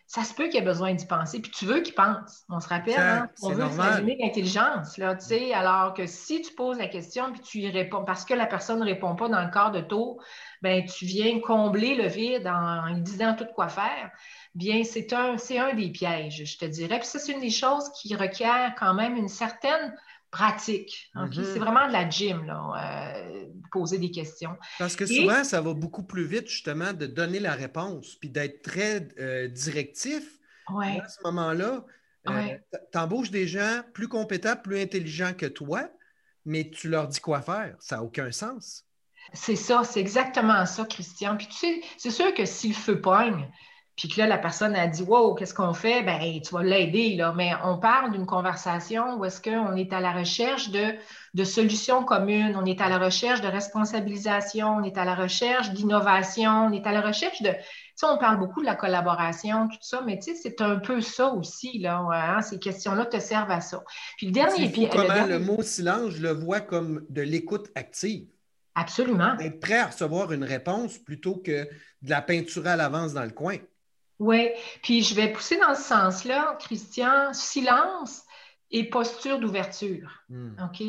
Ça 0.07 0.23
se 0.23 0.33
peut 0.33 0.47
qu'il 0.47 0.57
ait 0.57 0.65
besoin 0.65 0.95
d'y 0.95 1.05
penser, 1.05 1.39
puis 1.39 1.51
tu 1.51 1.65
veux 1.65 1.81
qu'il 1.81 1.93
pense. 1.93 2.43
On 2.49 2.59
se 2.59 2.67
rappelle, 2.67 2.99
hein? 2.99 3.29
on 3.43 3.49
veut 3.49 3.69
s'imaginer 3.69 4.17
l'intelligence, 4.19 4.97
là, 4.97 5.13
tu 5.13 5.27
sais, 5.27 5.53
alors 5.53 5.93
que 5.93 6.07
si 6.07 6.41
tu 6.41 6.51
poses 6.55 6.79
la 6.79 6.87
question 6.87 7.31
puis 7.31 7.41
tu 7.41 7.59
y 7.59 7.69
réponds, 7.69 8.03
parce 8.03 8.25
que 8.25 8.33
la 8.33 8.47
personne 8.47 8.79
ne 8.79 8.85
répond 8.85 9.15
pas 9.15 9.29
dans 9.29 9.43
le 9.43 9.51
quart 9.51 9.71
de 9.71 9.81
tour, 9.81 10.23
ben 10.63 10.83
tu 10.83 11.05
viens 11.05 11.39
combler 11.41 11.93
le 11.93 12.07
vide 12.07 12.47
en, 12.47 12.87
lui 12.87 13.01
disant 13.01 13.35
tout 13.35 13.45
quoi 13.53 13.67
faire. 13.67 14.09
Bien, 14.55 14.83
c'est 14.83 15.13
un, 15.13 15.37
c'est 15.37 15.59
un 15.59 15.75
des 15.75 15.89
pièges, 15.89 16.43
je 16.43 16.57
te 16.57 16.65
dirais. 16.65 16.97
Puis 16.97 17.07
ça, 17.07 17.19
c'est 17.19 17.33
une 17.33 17.41
des 17.41 17.51
choses 17.51 17.91
qui 17.91 18.15
requiert 18.15 18.73
quand 18.79 18.95
même 18.95 19.15
une 19.15 19.29
certaine 19.29 19.95
pratique. 20.31 21.09
Mhm. 21.15 21.31
C'est 21.33 21.59
vraiment 21.59 21.87
de 21.87 21.93
la 21.93 22.09
gym, 22.09 22.45
là, 22.45 23.15
euh, 23.15 23.45
poser 23.71 23.97
des 23.97 24.11
questions. 24.11 24.55
Parce 24.77 24.95
que 24.95 25.05
souvent, 25.05 25.43
ça 25.43 25.61
va 25.61 25.73
beaucoup 25.73 26.03
plus 26.03 26.25
vite, 26.25 26.47
justement, 26.47 26.93
de 26.93 27.05
donner 27.05 27.39
la 27.39 27.53
réponse, 27.53 28.15
puis 28.15 28.29
d'être 28.29 28.61
très 28.61 29.07
euh, 29.19 29.47
directif. 29.47 30.39
Ouais. 30.71 30.99
À 31.03 31.07
ce 31.07 31.19
moment-là, 31.23 31.83
euh, 32.29 32.57
tu 32.91 32.97
embauches 32.97 33.31
des 33.31 33.47
gens 33.47 33.81
plus 33.93 34.07
compétents, 34.07 34.55
plus 34.55 34.79
intelligents 34.79 35.33
que 35.33 35.47
toi, 35.47 35.89
mais 36.45 36.69
tu 36.69 36.89
leur 36.89 37.07
dis 37.07 37.19
quoi 37.19 37.41
faire. 37.41 37.75
Ça 37.79 37.97
n'a 37.97 38.03
aucun 38.03 38.31
sens. 38.31 38.85
C'est 39.33 39.55
ça, 39.55 39.83
c'est 39.83 39.99
exactement 39.99 40.65
ça, 40.65 40.85
Christian. 40.85 41.37
Puis 41.37 41.47
tu 41.47 41.55
sais, 41.55 41.81
c'est 41.97 42.11
sûr 42.11 42.33
que 42.33 42.45
si 42.45 42.69
le 42.69 42.73
feu 42.73 42.99
pogne, 42.99 43.47
puis 43.99 44.07
que 44.07 44.17
là, 44.17 44.27
la 44.27 44.37
personne 44.37 44.75
a 44.75 44.87
dit 44.87 45.03
Wow, 45.03 45.35
qu'est-ce 45.35 45.53
qu'on 45.53 45.73
fait? 45.73 46.03
Ben, 46.03 46.39
tu 46.41 46.53
vas 46.53 46.63
l'aider, 46.63 47.17
là. 47.17 47.33
Mais 47.35 47.51
on 47.65 47.77
parle 47.77 48.13
d'une 48.13 48.25
conversation 48.25 49.17
où 49.17 49.25
est-ce 49.25 49.41
qu'on 49.41 49.75
est 49.75 49.91
à 49.91 49.99
la 49.99 50.13
recherche 50.13 50.69
de, 50.69 50.95
de, 51.33 51.43
solutions 51.43 52.05
communes, 52.05 52.55
on 52.55 52.65
est 52.65 52.79
à 52.79 52.87
la 52.87 52.97
recherche 52.97 53.41
de 53.41 53.47
responsabilisation, 53.47 54.77
on 54.77 54.83
est 54.83 54.97
à 54.97 55.03
la 55.03 55.15
recherche 55.15 55.71
d'innovation, 55.71 56.67
on 56.67 56.71
est 56.71 56.87
à 56.87 56.93
la 56.93 57.01
recherche 57.01 57.41
de. 57.41 57.49
Tu 57.49 57.57
sais, 57.95 58.05
on 58.05 58.17
parle 58.17 58.39
beaucoup 58.39 58.61
de 58.61 58.65
la 58.65 58.75
collaboration, 58.75 59.67
tout 59.67 59.77
ça, 59.81 60.01
mais 60.05 60.17
tu 60.17 60.33
sais, 60.33 60.39
c'est 60.41 60.61
un 60.61 60.77
peu 60.77 61.01
ça 61.01 61.33
aussi, 61.33 61.79
là. 61.79 61.99
Hein, 62.13 62.41
ces 62.41 62.57
questions-là 62.57 63.05
te 63.05 63.19
servent 63.19 63.51
à 63.51 63.59
ça. 63.59 63.83
Puis 64.15 64.27
le 64.27 64.31
dernier. 64.31 64.69
Puis, 64.69 64.87
comment 64.89 65.25
le, 65.25 65.39
mot 65.39 65.61
silence, 65.61 66.11
je 66.11 66.21
le 66.21 66.31
vois 66.31 66.61
comme 66.61 67.05
de 67.09 67.21
l'écoute 67.21 67.67
active. 67.75 68.27
Absolument. 68.75 69.37
Être 69.39 69.59
prêt 69.59 69.79
à 69.79 69.87
recevoir 69.87 70.31
une 70.31 70.45
réponse 70.45 70.97
plutôt 70.97 71.35
que 71.35 71.67
de 72.01 72.09
la 72.09 72.21
peinture 72.21 72.65
à 72.65 72.77
l'avance 72.77 73.11
dans 73.11 73.25
le 73.25 73.31
coin. 73.31 73.57
Oui, 74.19 74.49
puis 74.83 75.01
je 75.01 75.15
vais 75.15 75.31
pousser 75.31 75.57
dans 75.57 75.75
ce 75.75 75.83
sens-là, 75.83 76.57
Christian, 76.59 77.33
silence 77.33 78.23
et 78.71 78.83
posture 78.89 79.39
d'ouverture. 79.39 80.23
Hmm. 80.29 80.51
OK? 80.63 80.83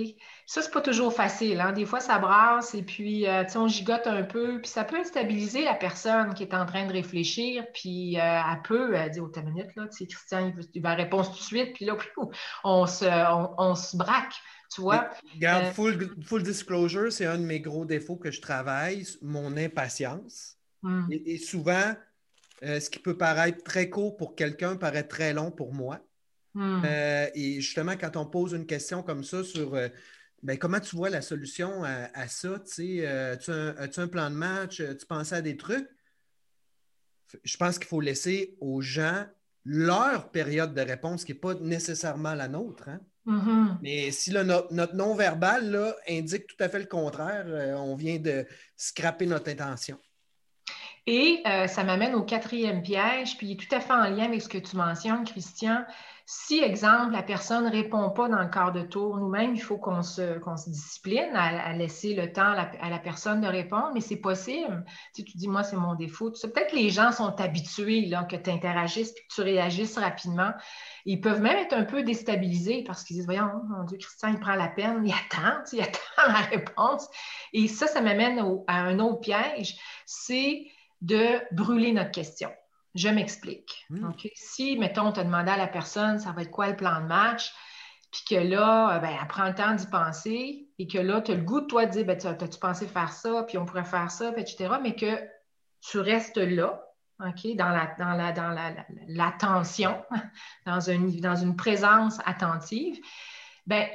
Ça, 0.47 0.61
c'est 0.61 0.71
pas 0.71 0.83
toujours 0.83 1.15
facile. 1.15 1.61
Hein? 1.61 1.73
Des 1.73 1.87
fois, 1.87 2.01
ça 2.01 2.19
brasse 2.19 2.75
et 2.75 2.83
puis, 2.83 3.27
euh, 3.27 3.45
tu 3.45 3.53
sais, 3.53 3.59
on 3.59 3.69
gigote 3.69 4.07
un 4.07 4.23
peu, 4.23 4.61
puis 4.61 4.71
ça 4.71 4.85
peut 4.85 4.99
instabiliser 4.99 5.65
la 5.65 5.75
personne 5.75 6.35
qui 6.35 6.43
est 6.43 6.55
en 6.55 6.67
train 6.67 6.87
de 6.87 6.93
réfléchir, 6.93 7.65
puis 7.73 8.19
euh, 8.19 8.21
elle 8.21 8.63
peut 8.63 8.99
euh, 8.99 9.09
dire, 9.09 9.25
oh, 9.25 9.29
ta 9.29 9.43
minute, 9.43 9.75
là, 9.77 9.87
tu 9.87 9.99
sais, 9.99 10.07
Christian, 10.07 10.53
il 10.75 10.83
va 10.83 10.95
répondre 10.95 11.31
tout 11.31 11.39
de 11.39 11.43
suite, 11.43 11.73
puis 11.75 11.87
là, 11.87 11.97
on 12.65 12.87
se, 12.87 13.07
on, 13.59 13.75
se 13.75 13.97
braque. 13.97 14.35
Tu 14.75 14.83
vois? 14.83 15.11
Regarde, 15.35 15.73
full, 15.73 16.15
full, 16.23 16.43
disclosure, 16.43 17.11
c'est 17.11 17.27
un 17.27 17.39
de 17.39 17.45
mes 17.45 17.61
gros 17.61 17.85
défauts 17.85 18.17
que 18.17 18.31
je 18.31 18.41
travaille, 18.41 19.07
mon 19.23 19.57
impatience. 19.57 20.57
Hmm. 20.83 21.09
et, 21.11 21.37
souvent, 21.37 21.95
euh, 22.62 22.79
ce 22.79 22.90
qui 22.90 22.99
peut 22.99 23.17
paraître 23.17 23.62
très 23.64 23.88
court 23.88 24.17
pour 24.17 24.35
quelqu'un 24.35 24.76
paraît 24.76 25.07
très 25.07 25.33
long 25.33 25.50
pour 25.50 25.73
moi. 25.73 26.00
Hmm. 26.52 26.83
Euh, 26.85 27.26
et 27.35 27.61
justement, 27.61 27.97
quand 27.97 28.17
on 28.17 28.26
pose 28.26 28.52
une 28.52 28.67
question 28.67 29.02
comme 29.02 29.25
ça 29.25 29.43
sur 29.45 29.75
euh, 29.75 29.88
ben, 30.43 30.59
comment 30.59 30.81
tu 30.81 30.95
vois 30.95 31.09
la 31.09 31.23
solution 31.23 31.85
à, 31.85 32.29
ça, 32.29 32.61
tu 32.61 33.05
as-tu 33.05 33.50
un, 34.00 34.09
plan 34.09 34.31
de 34.31 34.35
match, 34.35 34.83
tu 34.99 35.07
pensais 35.07 35.37
à 35.37 35.43
des 35.43 35.57
trucs? 35.57 35.88
Je 37.45 37.57
pense 37.57 37.79
qu'il 37.79 37.88
faut 37.88 38.00
laisser 38.00 38.57
aux 38.61 38.81
gens 38.81 39.26
leur 39.64 40.31
période 40.31 40.75
de 40.75 40.81
réponse 40.81 41.25
qui 41.25 41.33
n'est 41.33 41.38
pas 41.38 41.55
nécessairement 41.55 42.35
la 42.35 42.49
nôtre. 42.49 42.88
Hein. 42.88 43.00
Mm-hmm. 43.26 43.79
Mais 43.83 44.11
si 44.11 44.33
notre, 44.33 44.95
non-verbal 44.95 45.95
indique 46.09 46.47
tout 46.47 46.57
à 46.59 46.71
fait 46.71 46.81
le 46.81 46.87
contraire, 46.87 47.47
on 47.79 47.95
vient 47.95 48.19
de 48.19 48.47
scraper 48.76 49.26
notre 49.26 49.50
intention. 49.50 49.99
Et 51.07 51.42
euh, 51.47 51.66
ça 51.66 51.85
m'amène 51.85 52.14
au 52.14 52.23
quatrième 52.23 52.83
piège, 52.83 53.37
puis 53.38 53.57
tout 53.57 53.75
à 53.75 53.80
fait 53.80 53.92
en 53.92 54.04
lien 54.04 54.25
avec 54.25 54.42
ce 54.42 54.49
que 54.49 54.59
tu 54.59 54.76
mentionnes, 54.76 55.25
Christian. 55.25 55.85
Si, 56.33 56.61
exemple, 56.61 57.11
la 57.11 57.25
personne 57.25 57.64
ne 57.64 57.71
répond 57.73 58.09
pas 58.11 58.28
dans 58.28 58.38
le 58.38 58.49
quart 58.49 58.71
de 58.71 58.83
tour, 58.83 59.16
nous-mêmes, 59.16 59.57
il 59.57 59.61
faut 59.61 59.78
qu'on 59.78 60.02
se, 60.02 60.38
discipline 60.69 61.35
à, 61.35 61.73
laisser 61.73 62.14
le 62.14 62.33
temps 62.33 62.52
à 62.52 62.88
la, 62.88 62.99
personne 63.00 63.40
de 63.40 63.49
répondre, 63.49 63.90
mais 63.95 64.00
c'est 64.00 64.21
possible. 64.21 64.85
Tu, 65.12 65.25
tu 65.25 65.37
dis, 65.37 65.49
moi, 65.49 65.64
c'est 65.64 65.75
mon 65.75 65.97
défaut. 65.97 66.30
Peut-être 66.30 66.71
que 66.71 66.76
les 66.76 66.90
gens 66.90 67.11
sont 67.11 67.35
habitués 67.40 68.07
là, 68.07 68.23
que 68.23 68.37
tu 68.37 68.49
interagisses 68.49 69.12
puis 69.12 69.25
que 69.26 69.35
tu 69.35 69.40
réagisses 69.40 69.99
rapidement. 69.99 70.52
Ils 71.04 71.21
peuvent 71.21 71.40
même 71.40 71.57
être 71.57 71.73
un 71.73 71.85
peu 71.85 72.04
déstabilisés 72.04 72.85
parce 72.87 73.02
qu'ils 73.02 73.16
disent, 73.16 73.26
voyons, 73.26 73.50
mon 73.69 73.83
Dieu, 73.83 73.99
Christian, 73.99 74.28
il 74.28 74.38
prend 74.38 74.54
la 74.54 74.69
peine, 74.69 75.02
il 75.04 75.12
attend, 75.12 75.64
il 75.73 75.80
attend 75.83 76.28
la 76.28 76.42
réponse. 76.42 77.09
Et 77.52 77.66
ça, 77.66 77.88
ça 77.88 78.00
m'amène 78.00 78.38
à 78.69 78.83
un 78.83 79.00
autre 79.00 79.19
piège. 79.19 79.78
C'est 80.07 80.64
de 81.00 81.40
brûler 81.54 81.92
notre 81.92 82.11
question. 82.11 82.50
Je 82.95 83.09
m'explique. 83.09 83.87
Hmm. 83.90 84.11
Si, 84.35 84.76
mettons, 84.76 85.09
on 85.09 85.12
te 85.12 85.21
demandé 85.21 85.50
à 85.50 85.57
la 85.57 85.69
personne, 85.69 86.19
ça 86.19 86.33
va 86.33 86.42
être 86.42 86.50
quoi 86.50 86.69
le 86.69 86.76
plan 86.76 87.00
de 87.00 87.07
match, 87.07 87.52
puis 88.11 88.23
que 88.28 88.35
là, 88.35 88.97
euh, 88.97 88.99
ben, 88.99 89.16
elle 89.21 89.28
prend 89.28 89.47
le 89.47 89.54
temps 89.54 89.75
d'y 89.75 89.87
penser, 89.87 90.69
et 90.78 90.87
que 90.87 90.99
là, 90.99 91.21
tu 91.21 91.33
as 91.33 91.37
le 91.37 91.42
goût 91.42 91.61
de 91.61 91.66
toi 91.66 91.87
de 91.87 91.92
dire, 91.92 92.04
ben, 92.04 92.16
as-tu 92.16 92.59
pensé 92.59 92.87
faire 92.87 93.12
ça, 93.12 93.45
puis 93.45 93.59
on 93.59 93.64
pourrait 93.64 93.85
faire 93.85 94.11
ça, 94.11 94.33
etc., 94.37 94.75
mais 94.83 94.97
que 94.97 95.21
tu 95.80 95.99
restes 96.00 96.38
là, 96.38 96.85
OK, 97.21 97.54
dans 97.54 97.69
la, 97.69 97.95
dans 97.99 98.14
la, 98.14 98.33
dans 98.33 98.75
l'attention, 99.09 100.02
dans, 100.66 100.78
dans 100.78 101.37
une 101.37 101.57
présence 101.57 102.19
attentive, 102.25 102.99
ben, 103.66 103.87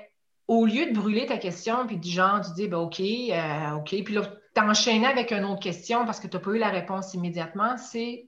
au 0.47 0.65
lieu 0.65 0.85
de 0.85 0.93
brûler 0.93 1.25
ta 1.25 1.37
question, 1.37 1.85
puis 1.87 1.97
du 1.97 2.09
genre, 2.09 2.41
tu 2.41 2.53
dis, 2.53 2.67
ben, 2.67 2.77
OK, 2.77 2.99
euh, 3.01 3.71
OK, 3.71 4.03
puis 4.03 4.13
là, 4.13 4.21
t'enchaîner 4.55 5.05
avec 5.05 5.31
une 5.31 5.43
autre 5.43 5.59
question 5.59 6.05
parce 6.05 6.19
que 6.19 6.27
tu 6.27 6.37
n'as 6.37 6.43
pas 6.43 6.51
eu 6.51 6.57
la 6.57 6.69
réponse 6.69 7.13
immédiatement, 7.13 7.75
c'est 7.77 8.25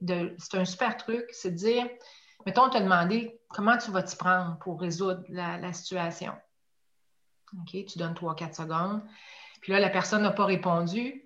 un 0.53 0.65
super 0.65 0.97
truc, 0.97 1.25
c'est 1.31 1.51
de 1.51 1.55
dire, 1.55 1.87
mettons, 2.45 2.65
on 2.65 2.69
t'a 2.69 2.81
demandé 2.81 3.39
comment 3.47 3.77
tu 3.77 3.89
vas 3.91 4.03
t'y 4.03 4.15
prendre 4.15 4.59
pour 4.59 4.79
résoudre 4.79 5.23
la, 5.29 5.73
situation. 5.73 6.33
OK, 7.53 7.85
tu 7.85 7.97
donnes 7.97 8.13
3-4 8.13 8.55
secondes. 8.55 9.01
Puis 9.61 9.71
là, 9.71 9.79
la 9.79 9.89
personne 9.89 10.21
n'a 10.21 10.31
pas 10.31 10.45
répondu. 10.45 11.23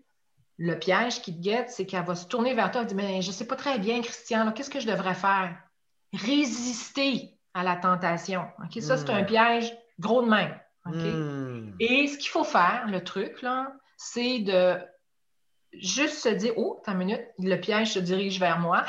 Le 0.57 0.77
piège 0.77 1.23
qui 1.23 1.35
te 1.35 1.41
guette, 1.41 1.71
c'est 1.71 1.87
qu'elle 1.87 2.05
va 2.05 2.13
se 2.13 2.27
tourner 2.27 2.53
vers 2.53 2.69
toi 2.69 2.83
et 2.83 2.85
dire 2.85 2.95
Mais 2.95 3.23
je 3.23 3.29
ne 3.29 3.33
sais 3.33 3.47
pas 3.47 3.55
très 3.55 3.79
bien, 3.79 4.01
Christian, 4.01 4.51
qu'est-ce 4.51 4.69
que 4.69 4.79
je 4.79 4.87
devrais 4.87 5.15
faire? 5.15 5.57
Résister 6.13 7.39
à 7.55 7.63
la 7.63 7.75
tentation. 7.75 8.45
OK, 8.63 8.79
ça, 8.81 8.97
c'est 8.97 9.09
un 9.09 9.23
hmm. 9.23 9.25
piège 9.25 9.73
gros 9.99 10.21
de 10.21 10.29
même. 10.29 10.55
OK? 10.85 10.93
Hmm. 10.93 11.75
Et 11.79 12.07
ce 12.07 12.19
qu'il 12.19 12.29
faut 12.29 12.43
faire, 12.43 12.85
le 12.87 13.03
truc, 13.03 13.41
là, 13.41 13.73
c'est 14.03 14.39
de 14.39 14.79
juste 15.73 16.17
se 16.17 16.29
dire, 16.29 16.53
oh, 16.57 16.81
ta 16.83 16.95
minute, 16.95 17.21
le 17.37 17.55
piège 17.57 17.93
se 17.93 17.99
dirige 17.99 18.39
vers 18.39 18.59
moi, 18.59 18.83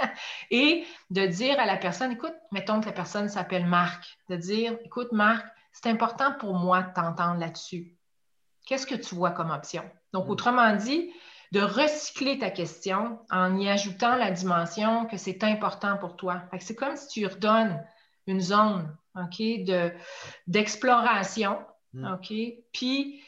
et 0.50 0.84
de 1.10 1.26
dire 1.26 1.60
à 1.60 1.64
la 1.64 1.76
personne, 1.76 2.10
écoute, 2.10 2.34
mettons 2.50 2.80
que 2.80 2.86
la 2.86 2.92
personne 2.92 3.28
s'appelle 3.28 3.66
Marc, 3.66 4.18
de 4.28 4.34
dire, 4.34 4.76
écoute, 4.84 5.12
Marc, 5.12 5.46
c'est 5.72 5.88
important 5.88 6.32
pour 6.32 6.54
moi 6.54 6.82
de 6.82 6.92
t'entendre 6.92 7.38
là-dessus. 7.38 7.96
Qu'est-ce 8.66 8.86
que 8.86 8.96
tu 8.96 9.14
vois 9.14 9.30
comme 9.30 9.50
option? 9.50 9.88
Donc, 10.12 10.26
mm. 10.26 10.30
autrement 10.30 10.74
dit, 10.74 11.12
de 11.52 11.60
recycler 11.60 12.38
ta 12.38 12.50
question 12.50 13.20
en 13.30 13.56
y 13.56 13.70
ajoutant 13.70 14.16
la 14.16 14.32
dimension 14.32 15.06
que 15.06 15.16
c'est 15.16 15.44
important 15.44 15.96
pour 15.98 16.16
toi. 16.16 16.42
C'est 16.58 16.74
comme 16.74 16.96
si 16.96 17.08
tu 17.08 17.26
redonnes 17.26 17.82
une 18.26 18.40
zone 18.40 18.94
d'exploration, 20.48 21.60
mm. 21.94 22.12
OK, 22.12 22.34
puis 22.72 23.22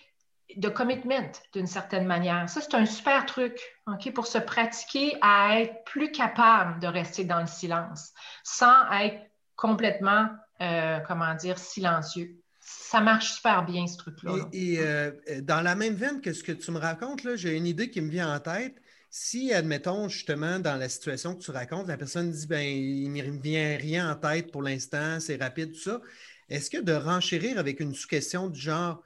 de 0.56 0.68
commitment 0.68 1.30
d'une 1.52 1.66
certaine 1.66 2.06
manière. 2.06 2.48
Ça, 2.48 2.60
c'est 2.60 2.74
un 2.74 2.86
super 2.86 3.26
truc 3.26 3.60
ok, 3.86 4.12
pour 4.12 4.26
se 4.26 4.38
pratiquer 4.38 5.16
à 5.20 5.60
être 5.60 5.84
plus 5.84 6.10
capable 6.10 6.80
de 6.80 6.86
rester 6.86 7.24
dans 7.24 7.40
le 7.40 7.46
silence 7.46 8.12
sans 8.44 8.90
être 8.92 9.20
complètement, 9.56 10.28
euh, 10.60 10.98
comment 11.06 11.34
dire, 11.34 11.58
silencieux. 11.58 12.36
Ça 12.60 13.00
marche 13.00 13.32
super 13.32 13.64
bien, 13.64 13.86
ce 13.86 13.96
truc-là. 13.96 14.48
Et, 14.52 14.78
euh, 14.78 15.12
dans 15.42 15.60
la 15.60 15.74
même 15.74 15.94
veine 15.94 16.20
que 16.20 16.32
ce 16.32 16.42
que 16.42 16.52
tu 16.52 16.70
me 16.70 16.78
racontes, 16.78 17.20
j'ai 17.36 17.56
une 17.56 17.66
idée 17.66 17.90
qui 17.90 18.00
me 18.00 18.10
vient 18.10 18.34
en 18.34 18.40
tête. 18.40 18.76
Si, 19.10 19.52
admettons, 19.52 20.08
justement, 20.08 20.60
dans 20.60 20.76
la 20.76 20.88
situation 20.88 21.34
que 21.34 21.42
tu 21.42 21.50
racontes, 21.50 21.88
la 21.88 21.96
personne 21.96 22.30
dit 22.30 22.46
ben, 22.46 22.64
il 22.64 23.12
ne 23.12 23.22
me 23.22 23.42
vient 23.42 23.76
rien 23.76 24.12
en 24.12 24.14
tête 24.14 24.52
pour 24.52 24.62
l'instant, 24.62 25.18
c'est 25.18 25.36
rapide, 25.36 25.72
tout 25.72 25.80
ça, 25.80 26.00
est-ce 26.48 26.70
que 26.70 26.78
de 26.78 26.92
renchérir 26.92 27.58
avec 27.58 27.80
une 27.80 27.94
sous-question 27.94 28.48
du 28.48 28.60
genre 28.60 29.02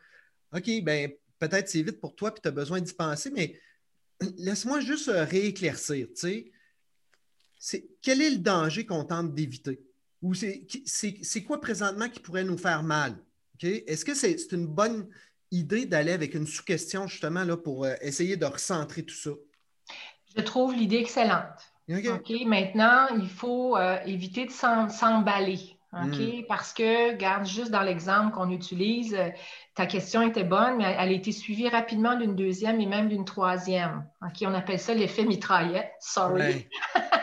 OK, 0.54 0.70
ben 0.82 1.10
peut-être 1.48 1.68
c'est 1.68 1.82
vite 1.82 2.00
pour 2.00 2.14
toi 2.14 2.32
puis 2.32 2.42
tu 2.42 2.48
as 2.48 2.52
besoin 2.52 2.80
d'y 2.80 2.92
penser, 2.92 3.30
mais 3.30 3.58
laisse-moi 4.38 4.80
juste 4.80 5.08
euh, 5.08 5.24
rééclaircir. 5.24 6.08
Quel 8.02 8.22
est 8.22 8.30
le 8.30 8.38
danger 8.38 8.86
qu'on 8.86 9.04
tente 9.04 9.34
d'éviter? 9.34 9.80
Ou 10.22 10.34
c'est 10.34 11.42
quoi 11.46 11.60
présentement 11.60 12.08
qui 12.08 12.20
pourrait 12.20 12.44
nous 12.44 12.56
faire 12.56 12.82
mal? 12.82 13.14
Est-ce 13.60 14.04
que 14.04 14.14
c'est 14.14 14.52
une 14.52 14.66
bonne 14.66 15.08
idée 15.50 15.86
d'aller 15.86 16.12
avec 16.12 16.34
une 16.34 16.46
sous-question 16.46 17.06
justement 17.06 17.44
là, 17.44 17.56
pour 17.56 17.84
euh, 17.84 17.94
essayer 18.00 18.36
de 18.36 18.44
recentrer 18.44 19.04
tout 19.04 19.14
ça? 19.14 19.30
Je 20.36 20.42
trouve 20.42 20.74
l'idée 20.74 20.96
excellente. 20.96 21.60
OK. 21.88 22.30
Maintenant, 22.46 23.08
il 23.16 23.28
faut 23.28 23.76
euh, 23.76 23.98
éviter 24.06 24.46
de 24.46 24.50
s'emballer. 24.50 25.73
OK? 26.02 26.18
Hmm. 26.18 26.42
Parce 26.48 26.72
que, 26.72 27.14
garde 27.14 27.46
juste 27.46 27.70
dans 27.70 27.82
l'exemple 27.82 28.32
qu'on 28.32 28.50
utilise, 28.50 29.16
ta 29.74 29.86
question 29.86 30.22
était 30.22 30.44
bonne, 30.44 30.78
mais 30.78 30.96
elle 30.98 31.08
a 31.08 31.12
été 31.12 31.32
suivie 31.32 31.68
rapidement 31.68 32.16
d'une 32.16 32.34
deuxième 32.34 32.80
et 32.80 32.86
même 32.86 33.08
d'une 33.08 33.24
troisième. 33.24 34.04
OK? 34.22 34.46
On 34.46 34.54
appelle 34.54 34.80
ça 34.80 34.94
l'effet 34.94 35.24
mitraillette. 35.24 35.92
Sorry. 36.00 36.66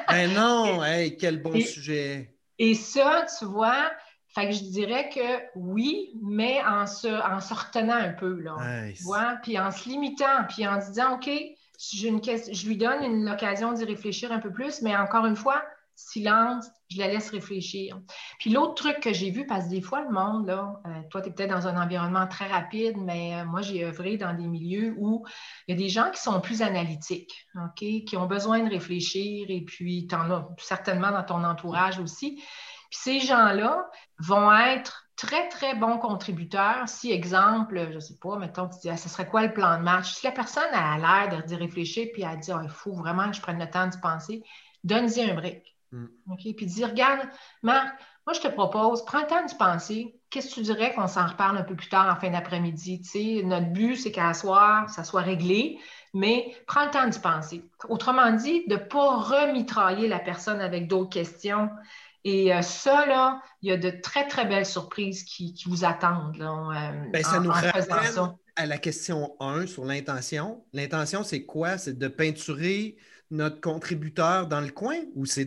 ben 0.09 0.33
non, 0.35 0.81
quel 1.19 1.41
bon 1.41 1.59
sujet. 1.59 2.33
Et 2.59 2.75
ça, 2.75 3.25
tu 3.37 3.45
vois, 3.45 3.91
fait 4.33 4.47
que 4.47 4.53
je 4.53 4.63
dirais 4.63 5.09
que 5.09 5.41
oui, 5.55 6.11
mais 6.21 6.61
en 6.65 6.85
se, 6.87 7.07
en 7.07 7.41
se 7.41 7.53
retenant 7.53 7.95
un 7.95 8.13
peu, 8.13 8.39
là. 8.39 8.55
vois? 9.03 9.37
Puis 9.43 9.59
en 9.59 9.71
se 9.71 9.89
limitant, 9.89 10.45
puis 10.47 10.65
en 10.65 10.79
se 10.79 10.87
disant, 10.87 11.15
OK, 11.15 11.27
une 11.27 12.21
je 12.23 12.67
lui 12.67 12.77
donne 12.77 13.25
l'occasion 13.25 13.73
d'y 13.73 13.83
réfléchir 13.83 14.31
un 14.31 14.39
peu 14.39 14.51
plus, 14.51 14.81
mais 14.81 14.95
encore 14.95 15.25
une 15.25 15.35
fois, 15.35 15.63
silence, 15.95 16.67
je 16.89 16.97
la 16.97 17.07
laisse 17.07 17.29
réfléchir. 17.29 17.99
Puis 18.39 18.49
l'autre 18.49 18.75
truc 18.75 18.99
que 18.99 19.13
j'ai 19.13 19.31
vu, 19.31 19.45
parce 19.45 19.65
que 19.65 19.69
des 19.69 19.81
fois, 19.81 20.01
le 20.01 20.11
monde, 20.11 20.49
euh, 20.49 20.89
toi, 21.09 21.21
tu 21.21 21.29
es 21.29 21.31
peut-être 21.31 21.51
dans 21.51 21.67
un 21.67 21.81
environnement 21.81 22.27
très 22.27 22.47
rapide, 22.47 22.97
mais 22.97 23.35
euh, 23.35 23.45
moi, 23.45 23.61
j'ai 23.61 23.85
œuvré 23.85 24.17
dans 24.17 24.33
des 24.33 24.47
milieux 24.47 24.95
où 24.97 25.25
il 25.67 25.75
y 25.75 25.77
a 25.77 25.81
des 25.81 25.89
gens 25.89 26.09
qui 26.11 26.21
sont 26.21 26.39
plus 26.41 26.61
analytiques, 26.61 27.47
qui 27.77 28.17
ont 28.17 28.27
besoin 28.27 28.59
de 28.59 28.69
réfléchir, 28.69 29.45
et 29.49 29.61
puis 29.61 30.07
tu 30.07 30.15
en 30.15 30.29
as 30.31 30.47
certainement 30.57 31.11
dans 31.11 31.23
ton 31.23 31.43
entourage 31.43 31.99
aussi. 31.99 32.35
Puis 32.91 32.99
ces 33.03 33.19
gens-là 33.21 33.89
vont 34.19 34.53
être 34.53 35.07
très, 35.15 35.47
très 35.49 35.75
bons 35.75 35.97
contributeurs. 35.97 36.89
Si, 36.89 37.11
exemple, 37.11 37.79
je 37.89 37.95
ne 37.95 37.99
sais 37.99 38.17
pas, 38.19 38.37
mettons, 38.37 38.67
tu 38.67 38.79
dis, 38.79 38.89
ah, 38.89 38.97
ce 38.97 39.07
serait 39.07 39.27
quoi 39.27 39.43
le 39.43 39.53
plan 39.53 39.77
de 39.77 39.83
match? 39.83 40.11
Si 40.11 40.25
la 40.25 40.31
personne 40.31 40.73
a 40.73 40.97
l'air 40.97 41.43
d'y 41.45 41.55
réfléchir, 41.55 42.07
puis 42.11 42.23
elle 42.23 42.39
dit, 42.39 42.51
ah, 42.51 42.61
il 42.63 42.69
faut 42.69 42.93
vraiment 42.93 43.29
que 43.29 43.35
je 43.35 43.41
prenne 43.41 43.59
le 43.59 43.69
temps 43.69 43.87
de 43.87 43.95
penser, 44.01 44.43
donne-y 44.83 45.21
un 45.21 45.35
break. 45.35 45.70
Mm. 45.91 46.05
OK? 46.31 46.55
Puis 46.55 46.65
dis, 46.65 46.85
regarde, 46.85 47.27
Marc, 47.61 47.87
moi, 48.25 48.33
je 48.33 48.41
te 48.41 48.47
propose, 48.47 49.03
prends 49.03 49.21
le 49.21 49.27
temps 49.27 49.45
de 49.45 49.53
penser. 49.57 50.19
Qu'est-ce 50.29 50.49
que 50.49 50.53
tu 50.55 50.61
dirais 50.61 50.93
qu'on 50.93 51.07
s'en 51.07 51.27
reparle 51.27 51.57
un 51.57 51.63
peu 51.63 51.75
plus 51.75 51.89
tard 51.89 52.13
en 52.15 52.19
fin 52.19 52.29
d'après-midi? 52.29 53.01
notre 53.43 53.67
but, 53.67 53.95
c'est 53.95 54.11
qu'à 54.11 54.33
soir, 54.33 54.89
ça 54.89 55.03
soit 55.03 55.21
réglé, 55.21 55.79
mais 56.13 56.55
prends 56.67 56.85
le 56.85 56.91
temps 56.91 57.07
d'y 57.07 57.19
penser. 57.19 57.63
Autrement 57.89 58.31
dit, 58.31 58.65
de 58.67 58.75
ne 58.75 58.79
pas 58.79 59.17
remitrailler 59.17 60.07
la 60.07 60.19
personne 60.19 60.61
avec 60.61 60.87
d'autres 60.87 61.09
questions. 61.09 61.69
Et 62.23 62.53
euh, 62.53 62.61
ça, 62.61 63.07
là, 63.07 63.41
il 63.63 63.69
y 63.69 63.71
a 63.71 63.77
de 63.77 63.89
très, 63.89 64.27
très 64.27 64.45
belles 64.45 64.67
surprises 64.67 65.23
qui, 65.23 65.55
vous 65.65 65.83
attendent. 65.83 66.37
Là, 66.37 66.51
euh, 66.51 67.09
ben, 67.11 67.23
ça 67.23 67.39
nous 67.39 67.49
ramène 67.49 67.73
à 68.55 68.65
la 68.65 68.77
question 68.77 69.35
1 69.39 69.65
sur 69.65 69.85
l'intention. 69.85 70.63
L'intention, 70.73 71.23
c'est 71.23 71.45
quoi? 71.45 71.77
C'est 71.77 71.97
de 71.97 72.07
peinturer 72.07 72.97
notre 73.31 73.61
contributeur 73.61 74.47
dans 74.47 74.61
le 74.61 74.69
coin 74.69 74.97
ou 75.15 75.25
c'est 75.25 75.45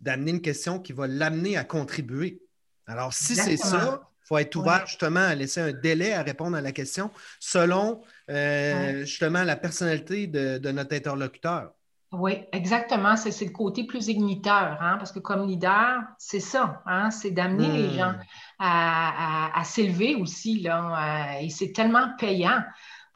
d'amener 0.00 0.30
une 0.30 0.42
question 0.42 0.78
qui 0.78 0.92
va 0.92 1.06
l'amener 1.06 1.56
à 1.56 1.64
contribuer? 1.64 2.42
Alors, 2.86 3.12
si 3.12 3.34
c'est 3.34 3.56
ça, 3.56 4.02
il 4.22 4.26
faut 4.28 4.38
être 4.38 4.54
ouvert 4.56 4.86
justement 4.86 5.20
à 5.20 5.34
laisser 5.34 5.60
un 5.60 5.72
délai 5.72 6.12
à 6.12 6.22
répondre 6.22 6.56
à 6.56 6.60
la 6.60 6.72
question 6.72 7.10
selon 7.40 8.02
euh, 8.30 9.00
justement 9.00 9.42
la 9.42 9.56
personnalité 9.56 10.26
de, 10.26 10.70
notre 10.70 10.94
interlocuteur. 10.94 11.72
Oui, 12.12 12.44
exactement. 12.52 13.16
C'est 13.16 13.44
le 13.44 13.50
côté 13.50 13.84
plus 13.84 14.06
igniteur, 14.06 14.78
hein, 14.80 14.96
parce 14.98 15.10
que 15.10 15.18
comme 15.18 15.46
leader, 15.46 16.02
c'est 16.18 16.40
ça, 16.40 16.82
hein, 16.86 17.10
c'est 17.10 17.32
d'amener 17.32 17.68
les 17.68 17.88
hmm. 17.88 17.98
gens 17.98 18.14
à, 18.60 19.62
s'élever 19.64 20.14
aussi. 20.14 20.60
Là, 20.60 21.36
euh, 21.38 21.40
et 21.42 21.50
c'est 21.50 21.72
tellement 21.72 22.08
payant 22.16 22.62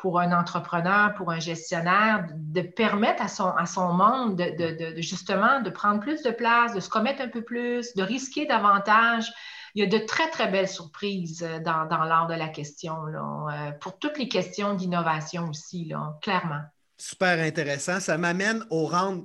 pour 0.00 0.19
un 0.19 0.33
entrepreneur, 0.33 1.12
pour 1.14 1.30
un 1.30 1.38
gestionnaire, 1.38 2.26
de 2.35 2.62
permettre 2.62 3.23
à 3.23 3.28
son, 3.28 3.49
à 3.49 3.66
son 3.66 3.92
monde 3.92 4.37
de, 4.37 5.00
justement 5.00 5.61
de 5.61 5.71
prendre 5.71 6.00
plus 6.00 6.23
de 6.23 6.30
place, 6.30 6.75
de 6.75 6.80
se 6.80 6.88
commettre 6.88 7.21
un 7.21 7.28
peu 7.28 7.42
plus, 7.42 7.95
de 7.95 8.02
risquer 8.02 8.47
davantage. 8.47 9.30
Il 9.75 9.85
y 9.85 9.87
a 9.87 9.88
de 9.88 10.04
très, 10.04 10.28
très 10.30 10.49
belles 10.49 10.69
surprises 10.69 11.45
euh, 11.45 11.61
dans, 11.61 11.87
dans 11.87 12.02
l'art 12.02 12.26
de 12.26 12.35
la 12.35 12.49
question, 12.49 12.97
euh, 13.07 13.71
pour 13.80 13.99
toutes 13.99 14.19
les 14.19 14.28
questions 14.28 14.75
d'innovation 14.75 15.49
aussi, 15.50 15.92
clairement. 16.23 16.62
Super 16.97 17.38
intéressant. 17.38 18.00
Ça 18.00 18.19
m'amène 18.19 18.64
au 18.71 18.87
round 18.87 19.25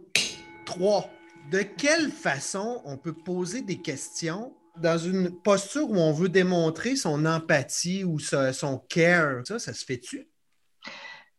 3. 0.65 1.09
De 1.51 1.61
quelle 1.61 2.11
façon 2.11 2.81
on 2.85 2.97
peut 2.97 3.13
poser 3.13 3.61
des 3.61 3.81
questions 3.81 4.53
dans 4.77 4.97
une 4.97 5.31
posture 5.31 5.89
où 5.89 5.97
on 5.97 6.11
veut 6.11 6.29
démontrer 6.29 6.95
son 6.95 7.25
empathie 7.25 8.03
ou 8.03 8.19
son 8.19 8.77
care? 8.89 9.41
Ça, 9.45 9.57
ça 9.57 9.73
se 9.73 9.83
fait-tu? 9.83 10.27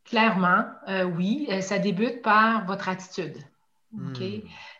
Clairement, 0.06 0.64
euh, 0.88 1.04
oui. 1.04 1.48
Euh, 1.50 1.60
ça 1.60 1.78
débute 1.78 2.22
par 2.22 2.64
votre 2.64 2.88
attitude. 2.88 3.36
Hmm. 3.92 4.12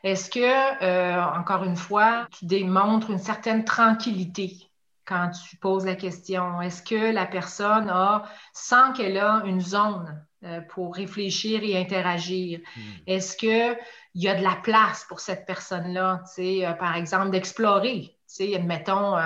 Est-ce 0.05 0.31
que, 0.31 0.85
euh, 0.85 1.23
encore 1.23 1.65
une 1.65 1.77
fois, 1.77 2.29
tu 2.31 2.47
démontres 2.47 3.11
une 3.11 3.19
certaine 3.19 3.65
tranquillité 3.65 4.57
quand 5.05 5.31
tu 5.31 5.57
poses 5.57 5.85
la 5.85 5.97
question? 5.97 6.61
Est-ce 6.61 6.83
que 6.83 7.13
la 7.13 7.27
personne 7.27 7.89
a, 7.91 8.25
sent 8.53 8.93
qu'elle 8.97 9.19
a 9.19 9.43
une 9.47 9.61
zone 9.61 10.23
pour 10.69 10.95
réfléchir 10.95 11.63
et 11.63 11.77
interagir? 11.77 12.61
Hmm. 12.77 12.81
Est-ce 13.07 13.37
qu'il 13.37 13.77
y 14.15 14.29
a 14.29 14.35
de 14.35 14.45
la 14.45 14.57
place 14.63 15.07
pour 15.09 15.21
cette 15.21 15.47
personne-là, 15.47 16.23
par 16.79 16.95
exemple, 16.95 17.31
d'explorer? 17.31 18.13
Admettons, 18.55 19.17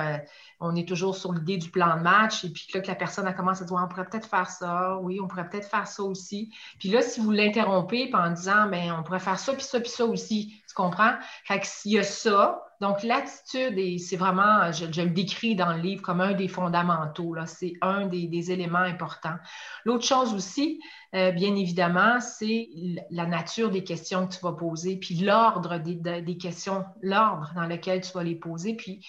on 0.60 0.76
est 0.76 0.86
toujours 0.86 1.16
sur 1.16 1.32
l'idée 1.32 1.56
du 1.56 1.70
plan 1.70 1.96
de 1.96 2.02
match, 2.02 2.44
et 2.44 2.50
puis 2.50 2.66
là, 2.74 2.80
que 2.80 2.88
la 2.88 2.94
personne 2.94 3.26
a 3.26 3.32
commencé 3.32 3.62
à 3.62 3.64
dire, 3.64 3.76
on 3.82 3.88
pourrait 3.88 4.04
peut-être 4.04 4.28
faire 4.28 4.50
ça, 4.50 4.98
oui, 4.98 5.18
on 5.22 5.26
pourrait 5.26 5.48
peut-être 5.48 5.68
faire 5.68 5.86
ça 5.86 6.02
aussi. 6.02 6.52
Puis 6.78 6.90
là, 6.90 7.00
si 7.00 7.20
vous 7.20 7.30
l'interrompez 7.30 8.10
en 8.14 8.30
disant, 8.30 8.68
ben 8.68 8.94
on 8.98 9.02
pourrait 9.02 9.20
faire 9.20 9.38
ça, 9.38 9.54
puis 9.54 9.64
ça, 9.64 9.80
puis 9.80 9.88
ça 9.88 10.04
aussi, 10.04 10.62
tu 10.68 10.74
comprends? 10.74 11.14
Fait 11.44 11.60
qu'il 11.60 11.92
y 11.92 11.98
a 11.98 12.02
ça. 12.02 12.62
Donc, 12.80 13.02
l'attitude, 13.02 13.98
c'est 13.98 14.16
vraiment, 14.16 14.72
je, 14.72 14.84
le 15.02 15.10
décris 15.10 15.54
dans 15.54 15.72
le 15.72 15.80
livre 15.80 16.02
comme 16.02 16.20
un 16.20 16.32
des 16.32 16.48
fondamentaux, 16.48 17.34
c'est 17.46 17.74
un 17.82 18.06
des, 18.06 18.50
éléments 18.50 18.78
importants. 18.78 19.36
L'autre 19.84 20.04
chose 20.04 20.32
aussi, 20.32 20.80
euh, 21.14 21.30
bien 21.30 21.56
évidemment, 21.56 22.20
c'est 22.20 22.68
la 23.10 23.26
nature 23.26 23.70
des 23.70 23.84
questions 23.84 24.26
que 24.26 24.34
tu 24.34 24.40
vas 24.40 24.52
poser, 24.52 24.96
puis 24.96 25.16
l'ordre 25.16 25.78
des, 25.78 25.94
des 25.94 26.36
questions, 26.38 26.84
l'ordre 27.02 27.52
dans 27.54 27.66
lequel 27.66 28.00
tu 28.00 28.12
vas 28.12 28.22
les 28.22 28.36
poser, 28.36 28.74
puis 28.74 29.06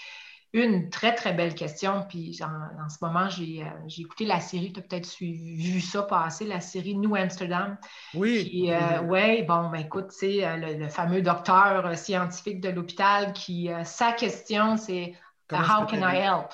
une 0.53 0.89
très, 0.89 1.15
très 1.15 1.33
belle 1.33 1.55
question. 1.55 2.05
Puis 2.09 2.39
en, 2.43 2.89
ce 2.89 2.97
moment, 3.01 3.27
euh, 3.27 3.65
j'ai 3.87 4.01
écouté 4.01 4.25
la 4.25 4.39
série, 4.39 4.73
tu 4.73 4.79
as 4.79 4.83
peut-être 4.83 5.17
vu 5.19 5.79
ça 5.79 6.03
passer, 6.03 6.45
la 6.45 6.59
série 6.59 6.95
New 6.95 7.15
Amsterdam. 7.15 7.77
Oui. 8.13 8.69
Euh, 8.69 9.01
oui, 9.03 9.43
bon, 9.43 9.69
ben 9.69 9.79
écoute, 9.79 10.07
c'est 10.09 10.45
euh, 10.45 10.57
le, 10.57 10.89
fameux 10.89 11.21
docteur 11.21 11.97
scientifique 11.97 12.59
de 12.59 12.69
l'hôpital 12.69 13.31
qui, 13.33 13.69
sa 13.85 14.11
question, 14.11 14.77
c'est 14.77 15.13
How 15.51 15.85
can 15.85 16.01
I 16.01 16.17
help? 16.17 16.51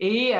et 0.00 0.34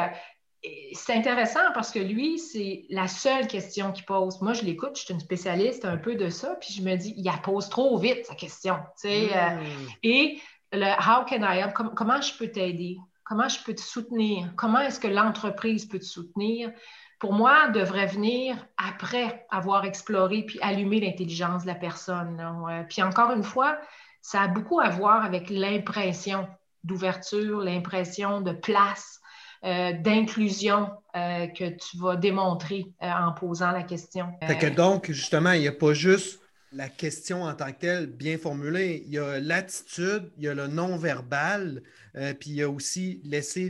c'est 0.92 1.14
intéressant 1.14 1.60
parce 1.72 1.92
que 1.92 2.00
lui, 2.00 2.38
c'est 2.38 2.84
la 2.90 3.06
seule 3.06 3.46
question 3.46 3.92
qu'il 3.92 4.04
pose. 4.04 4.42
Moi, 4.42 4.52
je 4.52 4.64
l'écoute, 4.64 4.96
je 4.96 5.04
suis 5.04 5.14
une 5.14 5.20
spécialiste 5.20 5.84
un 5.84 5.96
peu 5.96 6.16
de 6.16 6.28
ça, 6.28 6.56
puis 6.60 6.74
je 6.74 6.82
me 6.82 6.96
dis, 6.96 7.14
il 7.16 7.30
pose 7.44 7.68
trop 7.68 7.96
vite 7.96 8.26
sa 8.26 8.34
question. 8.34 8.76
Mm. 9.04 9.68
et 10.02 10.40
le 10.72 10.86
How 10.98 11.24
can 11.24 11.42
I 11.42 11.60
help? 11.60 11.74
comment 11.94 12.20
je 12.20 12.36
peux 12.36 12.48
t'aider? 12.48 12.98
Comment 13.24 13.48
je 13.48 13.62
peux 13.62 13.74
te 13.74 13.80
soutenir? 13.80 14.50
Comment 14.56 14.80
est-ce 14.80 15.00
que 15.00 15.08
l'entreprise 15.08 15.86
peut 15.86 15.98
te 15.98 16.04
soutenir? 16.04 16.72
Pour 17.18 17.32
moi, 17.32 17.68
devrait 17.68 18.06
venir 18.06 18.56
après 18.76 19.46
avoir 19.50 19.84
exploré 19.84 20.44
puis 20.44 20.58
allumé 20.62 21.00
l'intelligence 21.00 21.62
de 21.62 21.66
la 21.66 21.74
personne. 21.74 22.40
Puis 22.88 23.02
encore 23.02 23.32
une 23.32 23.42
fois, 23.42 23.78
ça 24.22 24.42
a 24.42 24.48
beaucoup 24.48 24.80
à 24.80 24.88
voir 24.88 25.24
avec 25.24 25.50
l'impression 25.50 26.48
d'ouverture, 26.84 27.60
l'impression 27.60 28.40
de 28.40 28.52
place, 28.52 29.20
euh, 29.64 29.92
d'inclusion 29.92 30.90
euh, 31.16 31.48
que 31.48 31.70
tu 31.70 31.98
vas 31.98 32.14
démontrer 32.14 32.86
euh, 33.02 33.10
en 33.10 33.32
posant 33.32 33.72
la 33.72 33.82
question. 33.82 34.32
que 34.40 34.68
donc, 34.68 35.10
justement, 35.10 35.52
il 35.52 35.60
n'y 35.62 35.68
a 35.68 35.72
pas 35.72 35.94
juste 35.94 36.40
la 36.72 36.88
question 36.88 37.44
en 37.44 37.54
tant 37.54 37.72
que 37.72 37.78
telle 37.78 38.06
bien 38.06 38.38
formulée. 38.38 39.02
Il 39.06 39.12
y 39.12 39.18
a 39.18 39.40
l'attitude, 39.40 40.30
il 40.36 40.44
y 40.44 40.48
a 40.48 40.54
le 40.54 40.66
non-verbal, 40.66 41.82
euh, 42.16 42.34
puis 42.34 42.50
il 42.50 42.56
y 42.56 42.62
a 42.62 42.70
aussi 42.70 43.20
laisser 43.24 43.68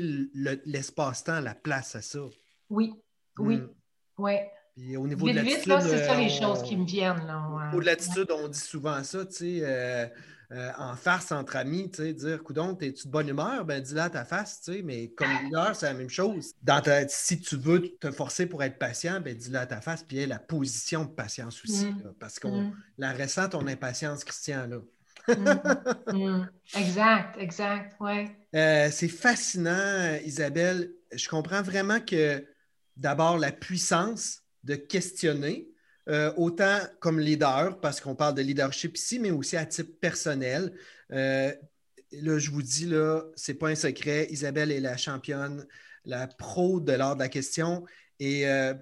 l'espace-temps, 0.64 1.40
la 1.40 1.54
place 1.54 1.94
à 1.94 2.02
ça. 2.02 2.20
Oui, 2.70 2.94
oui, 3.38 3.58
hmm. 3.58 3.68
oui. 4.18 4.32
Puis 4.76 4.96
au 4.96 5.06
niveau 5.06 5.28
de 5.28 5.34
l'attitude. 5.34 5.80
c'est 5.80 6.06
ça 6.06 6.16
les 6.16 6.26
euh, 6.26 6.40
choses 6.40 6.62
qui 6.62 6.76
me 6.76 6.86
viennent. 6.86 7.26
Là, 7.26 7.48
Au 7.50 7.66
niveau 7.66 7.80
de 7.80 7.86
l'attitude, 7.86 8.30
on 8.30 8.48
dit 8.48 8.58
souvent 8.58 9.02
ça, 9.02 9.26
tu 9.26 9.34
sais. 9.34 9.60
Euh, 9.62 10.06
euh, 10.50 10.70
en 10.78 10.96
farce 10.96 11.30
entre 11.30 11.56
amis, 11.56 11.90
tu 11.90 12.02
sais, 12.02 12.14
dire, 12.14 12.42
coudon, 12.42 12.76
es-tu 12.80 13.06
de 13.06 13.12
bonne 13.12 13.28
humeur? 13.28 13.66
Ben, 13.66 13.82
dis-le 13.82 14.00
à 14.00 14.08
ta 14.08 14.24
face, 14.24 14.62
tu 14.62 14.72
sais, 14.72 14.82
mais 14.82 15.08
comme 15.10 15.28
humeur, 15.44 15.76
c'est 15.76 15.84
la 15.84 15.92
même 15.92 16.08
chose. 16.08 16.54
Dans 16.62 16.82
si 17.08 17.38
tu 17.38 17.56
veux 17.56 17.82
te 18.00 18.10
forcer 18.10 18.46
pour 18.46 18.62
être 18.62 18.78
patient, 18.78 19.20
ben, 19.20 19.36
dis-le 19.36 19.58
à 19.58 19.66
ta 19.66 19.82
face, 19.82 20.02
puis 20.04 20.16
il 20.16 20.20
y 20.20 20.24
a 20.24 20.26
la 20.26 20.38
position 20.38 21.04
de 21.04 21.10
patience 21.10 21.62
aussi, 21.62 21.86
mm. 21.86 22.14
parce 22.18 22.38
qu'on 22.38 22.62
mm. 22.62 22.76
la 22.96 23.12
ressent, 23.12 23.50
ton 23.50 23.66
impatience, 23.66 24.24
Christian, 24.24 24.66
là. 24.68 24.78
Mm. 25.34 26.48
Exact, 26.76 27.36
exact, 27.38 27.96
oui. 28.00 28.30
Euh, 28.54 28.88
c'est 28.90 29.08
fascinant, 29.08 30.16
Isabelle. 30.24 30.90
Je 31.12 31.28
comprends 31.28 31.60
vraiment 31.60 32.00
que 32.00 32.42
d'abord 32.96 33.36
la 33.36 33.52
puissance 33.52 34.42
de 34.64 34.76
questionner, 34.76 35.68
euh, 36.08 36.32
autant 36.36 36.78
comme 37.00 37.20
leader, 37.20 37.80
parce 37.80 38.00
qu'on 38.00 38.14
parle 38.14 38.34
de 38.34 38.42
leadership 38.42 38.96
ici, 38.96 39.18
mais 39.18 39.30
aussi 39.30 39.56
à 39.56 39.66
titre 39.66 39.92
personnel. 40.00 40.72
Euh, 41.12 41.52
là, 42.12 42.38
je 42.38 42.50
vous 42.50 42.62
dis, 42.62 42.86
là, 42.86 43.22
c'est 43.36 43.54
pas 43.54 43.68
un 43.68 43.74
secret. 43.74 44.26
Isabelle 44.30 44.72
est 44.72 44.80
la 44.80 44.96
championne, 44.96 45.66
la 46.04 46.26
pro 46.26 46.80
de 46.80 46.92
l'art 46.92 47.14
de 47.14 47.20
la 47.20 47.28
question. 47.28 47.84
Et 48.20 48.48
euh, 48.48 48.74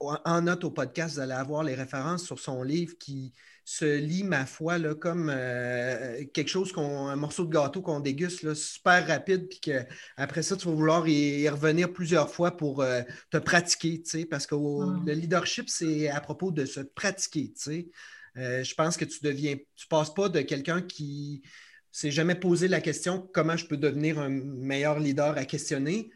en 0.00 0.42
note 0.42 0.64
au 0.64 0.70
podcast, 0.70 1.14
vous 1.14 1.20
allez 1.20 1.32
avoir 1.32 1.62
les 1.62 1.74
références 1.74 2.24
sur 2.24 2.38
son 2.38 2.62
livre 2.62 2.94
qui, 2.98 3.32
se 3.68 3.84
lit, 3.84 4.22
ma 4.22 4.46
foi, 4.46 4.78
là, 4.78 4.94
comme 4.94 5.28
euh, 5.28 6.24
quelque 6.32 6.46
chose, 6.46 6.70
qu'on, 6.70 7.08
un 7.08 7.16
morceau 7.16 7.44
de 7.44 7.52
gâteau 7.52 7.82
qu'on 7.82 7.98
déguste 7.98 8.44
là, 8.44 8.54
super 8.54 9.04
rapide, 9.04 9.48
puis 9.48 9.58
qu'après 9.58 10.44
ça, 10.44 10.56
tu 10.56 10.68
vas 10.68 10.74
vouloir 10.74 11.08
y, 11.08 11.48
revenir 11.48 11.92
plusieurs 11.92 12.30
fois 12.30 12.56
pour 12.56 12.80
euh, 12.80 13.02
te 13.28 13.38
pratiquer, 13.38 14.00
parce 14.30 14.46
que 14.46 14.54
le 14.54 15.12
leadership, 15.12 15.68
c'est 15.68 16.08
à 16.08 16.20
propos 16.20 16.52
de 16.52 16.64
se 16.64 16.78
pratiquer. 16.78 17.52
Euh, 18.36 18.62
je 18.62 18.74
pense 18.76 18.96
que 18.96 19.04
tu 19.04 19.18
deviens, 19.24 19.56
tu 19.74 19.88
passes 19.88 20.14
pas 20.14 20.28
de 20.28 20.42
quelqu'un 20.42 20.80
qui 20.80 21.42
s'est 21.90 22.12
jamais 22.12 22.36
posé 22.36 22.68
la 22.68 22.80
question 22.80 23.28
comment 23.34 23.56
je 23.56 23.66
peux 23.66 23.76
devenir 23.76 24.20
un 24.20 24.28
meilleur 24.28 25.00
leader 25.00 25.36
à 25.36 25.44
questionner 25.44 26.12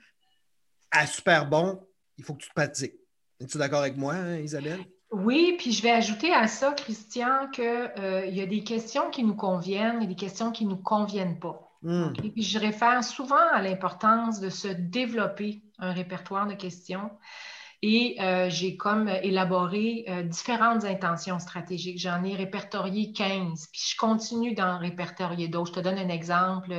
à 0.93 1.05
super 1.05 1.49
bon, 1.49 1.85
il 2.17 2.23
faut 2.23 2.35
que 2.35 2.43
tu 2.43 2.49
te 2.49 2.55
pratiques. 2.55 2.95
Es-tu 3.41 3.59
d'accord 3.59 3.81
avec 3.81 3.97
moi, 3.97 4.15
hein, 4.15 4.39
Isabelle? 4.39 4.85
Oui, 5.11 5.57
puis 5.59 5.73
je 5.73 5.83
vais 5.83 5.91
ajouter 5.91 6.33
à 6.33 6.47
ça, 6.47 6.73
Christian, 6.73 7.49
qu'il 7.53 7.65
euh, 7.65 8.27
y 8.27 8.41
a 8.41 8.47
des 8.47 8.63
questions 8.63 9.11
qui 9.11 9.25
nous 9.25 9.35
conviennent 9.35 10.03
et 10.03 10.07
des 10.07 10.15
questions 10.15 10.53
qui 10.53 10.65
ne 10.65 10.71
nous 10.71 10.77
conviennent 10.77 11.41
pas. 11.41 11.69
Hmm. 11.83 12.13
Et 12.23 12.31
puis 12.31 12.43
je 12.43 12.59
réfère 12.59 13.03
souvent 13.03 13.49
à 13.53 13.61
l'importance 13.61 14.39
de 14.39 14.51
se 14.51 14.69
développer 14.69 15.63
un 15.79 15.93
répertoire 15.93 16.47
de 16.47 16.55
questions. 16.55 17.11
Et 17.83 18.19
euh, 18.21 18.51
j'ai 18.51 18.77
comme 18.77 19.09
élaboré 19.09 20.05
euh, 20.09 20.23
différentes 20.23 20.85
intentions 20.85 21.39
stratégiques. 21.39 21.99
J'en 21.99 22.23
ai 22.23 22.37
répertorié 22.37 23.13
15, 23.13 23.69
puis 23.73 23.83
je 23.93 23.97
continue 23.97 24.55
d'en 24.55 24.79
répertorier 24.79 25.49
d'autres. 25.49 25.73
Je 25.75 25.81
te 25.81 25.85
donne 25.85 25.99
un 25.99 26.11
exemple. 26.11 26.73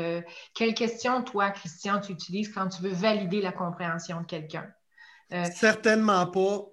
quelle 0.54 0.76
question, 0.76 1.24
toi, 1.24 1.50
Christian, 1.50 2.00
tu 2.00 2.14
utilises 2.14 2.54
quand 2.54 2.70
tu 2.70 2.84
veux 2.84 2.94
valider 2.94 3.42
la 3.42 3.52
compréhension 3.52 4.22
de 4.22 4.26
quelqu'un? 4.26 4.68
Certainement 5.54 6.28
pas 6.28 6.71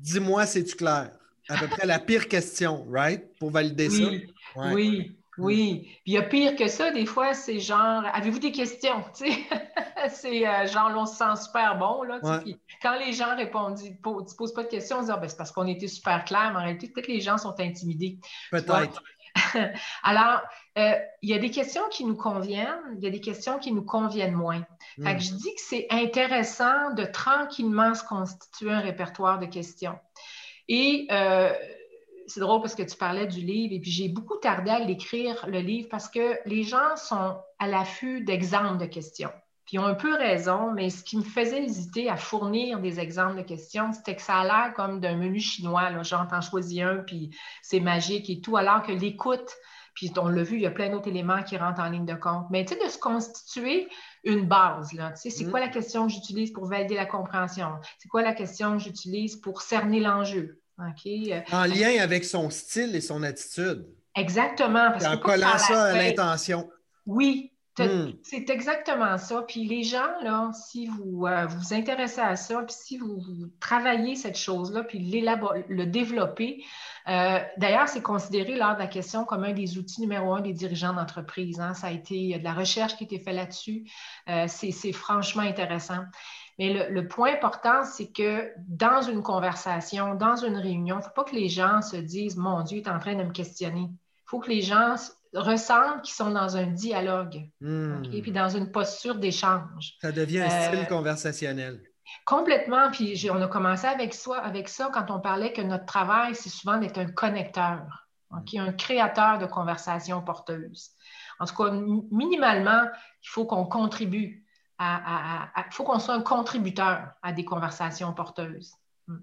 dis-moi, 0.00 0.46
c'est-tu 0.46 0.76
clair? 0.76 1.10
À 1.48 1.58
peu 1.58 1.68
près 1.68 1.86
la 1.86 1.98
pire 1.98 2.28
question, 2.28 2.86
right? 2.90 3.24
Pour 3.38 3.50
valider 3.50 3.90
ça. 3.90 4.04
Oui, 4.72 5.16
oui. 5.38 5.88
Puis 5.88 6.00
il 6.06 6.12
y 6.12 6.18
a 6.18 6.22
pire 6.22 6.56
que 6.56 6.68
ça, 6.68 6.90
des 6.90 7.06
fois, 7.06 7.34
c'est 7.34 7.58
genre, 7.58 8.04
avez-vous 8.12 8.38
des 8.38 8.52
questions? 8.52 9.04
c'est 9.14 10.46
euh, 10.46 10.66
genre, 10.66 10.92
on 10.96 11.06
se 11.06 11.16
sent 11.16 11.44
super 11.44 11.78
bon. 11.78 12.02
Là, 12.02 12.20
quand 12.82 12.98
les 12.98 13.12
gens 13.12 13.34
répondent, 13.36 13.78
tu 13.78 13.90
ne 13.90 14.36
poses 14.36 14.52
pas 14.52 14.64
de 14.64 14.68
questions, 14.68 14.98
on 14.98 15.02
dit, 15.02 15.10
ah, 15.10 15.16
ben, 15.16 15.28
c'est 15.28 15.36
parce 15.36 15.52
qu'on 15.52 15.66
était 15.66 15.88
super 15.88 16.24
clair, 16.24 16.50
mais 16.52 16.60
en 16.60 16.62
réalité, 16.62 16.88
peut-être 16.88 17.06
que 17.06 17.12
les 17.12 17.20
gens 17.20 17.38
sont 17.38 17.58
intimidés. 17.58 18.18
Peut-être. 18.50 19.02
Alors, 20.02 20.40
euh, 20.78 20.94
il 21.22 21.30
y 21.30 21.34
a 21.34 21.38
des 21.38 21.50
questions 21.50 21.82
qui 21.90 22.04
nous 22.04 22.16
conviennent, 22.16 22.96
il 22.96 23.04
y 23.04 23.06
a 23.06 23.10
des 23.10 23.20
questions 23.20 23.58
qui 23.58 23.72
nous 23.72 23.84
conviennent 23.84 24.34
moins. 24.34 24.64
Je 24.98 25.34
dis 25.34 25.54
que 25.54 25.60
c'est 25.60 25.86
intéressant 25.90 26.92
de 26.94 27.04
tranquillement 27.04 27.94
se 27.94 28.04
constituer 28.04 28.72
un 28.72 28.80
répertoire 28.80 29.38
de 29.38 29.46
questions. 29.46 29.98
Et 30.68 31.06
euh, 31.10 31.52
c'est 32.26 32.40
drôle 32.40 32.60
parce 32.60 32.74
que 32.74 32.82
tu 32.82 32.96
parlais 32.96 33.26
du 33.26 33.40
livre, 33.40 33.74
et 33.74 33.80
puis 33.80 33.90
j'ai 33.90 34.08
beaucoup 34.08 34.36
tardé 34.36 34.70
à 34.70 34.78
l'écrire, 34.78 35.44
le 35.48 35.60
livre, 35.60 35.88
parce 35.90 36.08
que 36.08 36.38
les 36.46 36.62
gens 36.62 36.96
sont 36.96 37.36
à 37.58 37.66
l'affût 37.66 38.22
d'exemples 38.24 38.78
de 38.78 38.86
questions. 38.86 39.32
Puis 39.66 39.76
ils 39.76 39.78
ont 39.78 39.86
un 39.86 39.94
peu 39.94 40.14
raison, 40.14 40.72
mais 40.72 40.90
ce 40.90 41.04
qui 41.04 41.16
me 41.16 41.22
faisait 41.22 41.62
hésiter 41.62 42.08
à 42.08 42.16
fournir 42.16 42.80
des 42.80 42.98
exemples 43.00 43.36
de 43.36 43.42
questions, 43.42 43.92
c'était 43.92 44.16
que 44.16 44.22
ça 44.22 44.38
a 44.38 44.44
l'air 44.44 44.74
comme 44.74 45.00
d'un 45.00 45.16
menu 45.16 45.40
chinois. 45.40 45.90
Là. 45.90 46.02
Genre, 46.02 46.26
t'en 46.28 46.40
choisis 46.40 46.82
un, 46.82 46.96
puis 46.96 47.30
c'est 47.62 47.80
magique 47.80 48.28
et 48.28 48.40
tout, 48.40 48.56
alors 48.56 48.82
que 48.82 48.92
l'écoute, 48.92 49.50
puis 49.94 50.10
on 50.16 50.28
l'a 50.28 50.42
vu, 50.42 50.56
il 50.56 50.62
y 50.62 50.66
a 50.66 50.70
plein 50.70 50.90
d'autres 50.90 51.08
éléments 51.08 51.42
qui 51.42 51.56
rentrent 51.56 51.80
en 51.80 51.90
ligne 51.90 52.06
de 52.06 52.14
compte. 52.14 52.46
Mais 52.50 52.64
tu 52.64 52.74
sais, 52.74 52.84
de 52.84 52.90
se 52.90 52.98
constituer 52.98 53.88
une 54.24 54.46
base, 54.46 54.92
là. 54.94 55.12
Tu 55.12 55.22
sais, 55.22 55.30
c'est 55.30 55.44
quoi 55.44 55.60
mm. 55.60 55.64
la 55.64 55.68
question 55.68 56.06
que 56.06 56.12
j'utilise 56.12 56.52
pour 56.52 56.66
valider 56.66 56.94
la 56.94 57.06
compréhension? 57.06 57.68
C'est 57.98 58.08
quoi 58.08 58.22
la 58.22 58.32
question 58.32 58.76
que 58.76 58.82
j'utilise 58.82 59.36
pour 59.36 59.62
cerner 59.62 60.00
l'enjeu? 60.00 60.62
Euh, 61.06 61.40
en 61.52 61.64
lien 61.64 62.00
avec 62.00 62.24
son 62.24 62.50
style 62.50 62.94
et 62.96 63.00
son 63.00 63.22
attitude. 63.22 63.86
Exactement. 64.16 64.90
Parce 64.90 65.04
en 65.04 65.16
collant 65.18 65.58
ça 65.58 65.84
à 65.84 65.92
l'intention. 65.94 66.68
Oui, 67.06 67.51
Hmm. 67.78 68.10
C'est 68.22 68.50
exactement 68.50 69.16
ça. 69.16 69.42
Puis 69.42 69.64
les 69.64 69.82
gens, 69.82 70.20
là, 70.22 70.50
si 70.52 70.86
vous 70.86 71.26
euh, 71.26 71.46
vous 71.46 71.72
intéressez 71.72 72.20
à 72.20 72.36
ça, 72.36 72.62
puis 72.62 72.74
si 72.78 72.98
vous, 72.98 73.22
travaillez 73.60 74.14
cette 74.14 74.36
chose-là, 74.36 74.84
puis 74.84 74.98
le 74.98 75.84
développer, 75.86 76.64
euh, 77.08 77.38
d'ailleurs, 77.56 77.88
c'est 77.88 78.02
considéré 78.02 78.56
lors 78.56 78.74
de 78.74 78.78
la 78.78 78.86
question 78.86 79.24
comme 79.24 79.44
un 79.44 79.52
des 79.52 79.78
outils 79.78 80.02
numéro 80.02 80.34
un 80.34 80.42
des 80.42 80.52
dirigeants 80.52 80.92
d'entreprise. 80.92 81.60
Hein. 81.60 81.72
Ça 81.72 81.86
a 81.86 81.90
été, 81.92 82.14
il 82.14 82.28
y 82.28 82.34
a 82.34 82.38
de 82.38 82.44
la 82.44 82.52
recherche 82.52 82.96
qui 82.96 83.04
a 83.04 83.06
été 83.06 83.18
faite 83.18 83.34
là-dessus. 83.34 83.90
Euh, 84.28 84.46
c'est 84.48 84.92
franchement 84.92 85.42
intéressant. 85.42 86.04
Mais 86.58 86.90
le, 86.90 87.08
point 87.08 87.32
important, 87.32 87.84
c'est 87.84 88.12
que 88.12 88.52
dans 88.68 89.00
une 89.00 89.22
conversation, 89.22 90.14
dans 90.14 90.36
une 90.36 90.56
réunion, 90.56 90.96
il 90.96 90.98
ne 90.98 91.04
faut 91.04 91.14
pas 91.14 91.24
que 91.24 91.34
les 91.34 91.48
gens 91.48 91.80
se 91.80 91.96
disent 91.96 92.36
Mon 92.36 92.62
Dieu, 92.62 92.78
il 92.78 92.82
est 92.82 92.90
en 92.90 92.98
train 92.98 93.14
de 93.14 93.24
me 93.24 93.32
questionner. 93.32 93.88
Il 93.90 94.26
faut 94.26 94.38
que 94.38 94.50
les 94.50 94.60
gens 94.60 94.96
ressentent 95.34 96.02
qu'ils 96.02 96.14
sont 96.14 96.30
dans 96.30 96.56
un 96.56 96.66
dialogue, 96.66 97.36
et 97.36 97.50
hmm. 97.64 98.02
puis 98.22 98.32
dans 98.32 98.48
une 98.48 98.70
posture 98.70 99.14
d'échange. 99.14 99.96
Ça 100.00 100.12
devient 100.12 100.40
un 100.40 100.50
style 100.50 100.80
euh, 100.80 100.84
conversationnel. 100.84 101.80
Complètement. 102.24 102.90
Puis 102.90 103.30
on 103.30 103.40
a 103.40 103.48
commencé 103.48 103.86
avec 103.86 104.12
ça, 104.14 104.36
avec 104.38 104.68
ça 104.68 104.90
quand 104.92 105.10
on 105.10 105.20
parlait 105.20 105.52
que 105.52 105.62
notre 105.62 105.86
travail, 105.86 106.34
c'est 106.34 106.50
souvent 106.50 106.76
d'être 106.78 106.98
un 106.98 107.06
connecteur, 107.06 108.06
un 108.30 108.72
créateur 108.72 109.38
de 109.38 109.46
conversations 109.46 110.22
porteuses. 110.22 110.90
En 111.38 111.46
tout 111.46 111.54
cas, 111.54 111.70
minimalement, 112.10 112.84
il 113.22 113.28
faut 113.28 113.46
qu'on 113.46 113.64
contribue 113.64 114.46
à, 114.78 115.48
il 115.56 115.72
faut 115.72 115.84
qu'on 115.84 115.98
soit 115.98 116.14
un 116.14 116.22
contributeur 116.22 117.12
à 117.22 117.32
des 117.32 117.44
conversations 117.44 118.12
porteuses. 118.12 118.74
Hmm. 119.06 119.18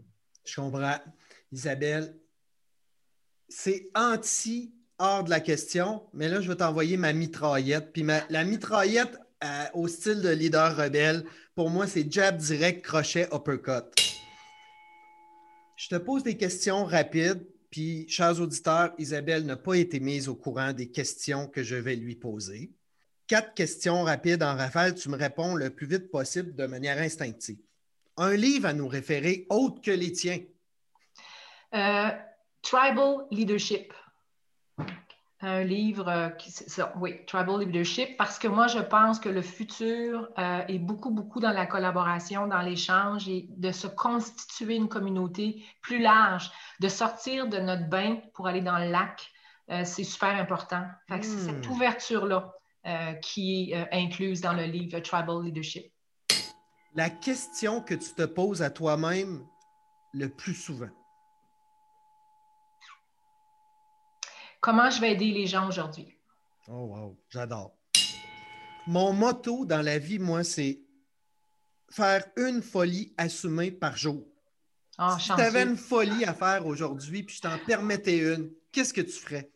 Je 0.46 0.56
comprends. 0.56 0.98
Isabelle, 1.52 2.16
c'est 3.48 3.90
anti 3.96 4.74
hors 5.00 5.24
de 5.24 5.30
la 5.30 5.40
question, 5.40 6.04
mais 6.14 6.28
là, 6.28 6.42
je 6.42 6.50
vais 6.50 6.58
t'envoyer 6.58 6.98
ma 6.98 7.14
mitraillette. 7.14 7.92
Puis 7.94 8.04
la 8.04 8.44
mitraillette 8.44 9.18
euh, 9.44 9.66
au 9.74 9.88
style 9.88 10.22
de 10.22 10.30
leader 10.30 10.76
rebelle, 10.76 11.26
pour 11.56 11.70
moi, 11.70 11.88
c'est 11.88 12.12
jab 12.12 12.38
direct, 12.38 12.84
crochet, 12.84 13.28
uppercut. 13.34 13.86
Je 15.76 15.88
te 15.88 15.96
pose 15.96 16.24
des 16.24 16.38
questions 16.38 16.84
rapides, 16.86 17.46
puis, 17.72 18.08
chers 18.10 18.42
auditeurs, 18.42 18.94
Isabelle 18.98 19.46
n'a 19.46 19.56
pas 19.56 19.76
été 19.76 20.00
mise 20.00 20.28
au 20.28 20.36
courant 20.36 20.74
des 20.74 20.90
questions 20.90 21.48
que 21.48 21.62
je 21.62 21.76
vais 21.76 21.96
lui 21.96 22.16
poser. 22.16 22.72
Quatre 23.28 23.54
questions 23.54 24.04
rapides 24.04 24.42
en 24.42 24.56
rafale, 24.56 24.96
tu 24.96 25.08
me 25.10 25.16
réponds 25.16 25.54
le 25.54 25.70
plus 25.70 25.86
vite 25.86 26.10
possible 26.10 26.56
de 26.56 26.66
manière 26.66 26.98
instinctive. 26.98 27.60
Un 28.18 28.36
livre 28.36 28.66
à 28.66 28.74
nous 28.74 28.88
référer 28.88 29.46
autre 29.50 29.82
que 29.82 29.92
les 29.92 30.12
tiens? 30.12 30.40
Euh, 31.76 32.10
Tribal 32.64 33.28
Leadership 33.30 33.94
un 35.42 35.64
livre, 35.64 36.10
euh, 36.10 36.30
qui, 36.30 36.52
ça, 36.52 36.94
oui, 37.00 37.26
Tribal 37.26 37.62
Leadership, 37.62 38.18
parce 38.18 38.38
que 38.38 38.48
moi, 38.48 38.68
je 38.68 38.80
pense 38.80 39.20
que 39.20 39.30
le 39.30 39.42
futur 39.42 40.28
euh, 40.38 40.62
est 40.68 40.80
beaucoup, 40.80 41.12
beaucoup 41.12 41.40
dans 41.40 41.52
la 41.52 41.66
collaboration, 41.66 42.48
dans 42.48 42.62
l'échange 42.62 43.30
et 43.30 43.48
de 43.50 43.72
se 43.72 43.88
constituer 43.88 44.76
une 44.76 44.90
communauté 44.90 45.64
plus 45.82 46.00
large, 46.00 46.52
de 46.82 46.90
sortir 46.90 47.48
de 47.48 47.58
notre 47.58 47.88
bain 47.88 48.18
pour 48.34 48.48
aller 48.48 48.62
dans 48.62 48.78
le 48.80 48.92
lac. 48.92 49.32
Euh, 49.70 49.84
c'est 49.86 50.04
super 50.04 50.36
important. 50.36 50.84
C'est 51.10 51.24
cette 51.24 51.68
hmm. 51.68 51.72
ouverture-là 51.72 52.54
qui 53.22 53.72
est 53.72 53.88
incluse 53.92 54.42
dans 54.42 54.54
le 54.54 54.64
livre 54.64 54.98
Tribal 55.00 55.44
Leadership. 55.44 55.92
La 56.96 57.12
question 57.12 57.82
que 57.82 57.94
tu 57.94 58.14
te 58.16 58.24
poses 58.24 58.64
à 58.64 58.72
toi-même 58.72 59.46
le 60.14 60.28
plus 60.28 60.56
souvent. 60.56 60.90
Comment 64.62 64.90
je 64.90 65.00
vais 65.00 65.14
aider 65.14 65.32
les 65.32 65.48
gens 65.48 65.68
aujourd'hui? 65.68 66.14
Oh, 66.68 66.86
wow, 66.86 67.18
j'adore. 67.30 67.76
Mon 68.88 69.14
motto 69.14 69.66
dans 69.66 69.82
la 69.82 69.98
vie, 69.98 70.20
moi, 70.20 70.44
c'est 70.44 70.82
faire 71.90 72.26
une 72.36 72.62
folie 72.62 73.14
assumée 73.18 73.72
par 73.72 73.96
jour. 73.96 74.26
Oh, 75.00 75.16
si 75.18 75.28
tu 75.28 75.42
avais 75.42 75.64
une 75.64 75.78
folie 75.78 76.26
à 76.26 76.34
faire 76.34 76.66
aujourd'hui, 76.66 77.24
puis 77.24 77.38
je 77.38 77.42
t'en 77.42 77.58
permettais 77.66 78.18
une, 78.18 78.52
qu'est-ce 78.72 78.94
que 78.94 79.02
tu 79.02 79.14
ferais? 79.14 79.50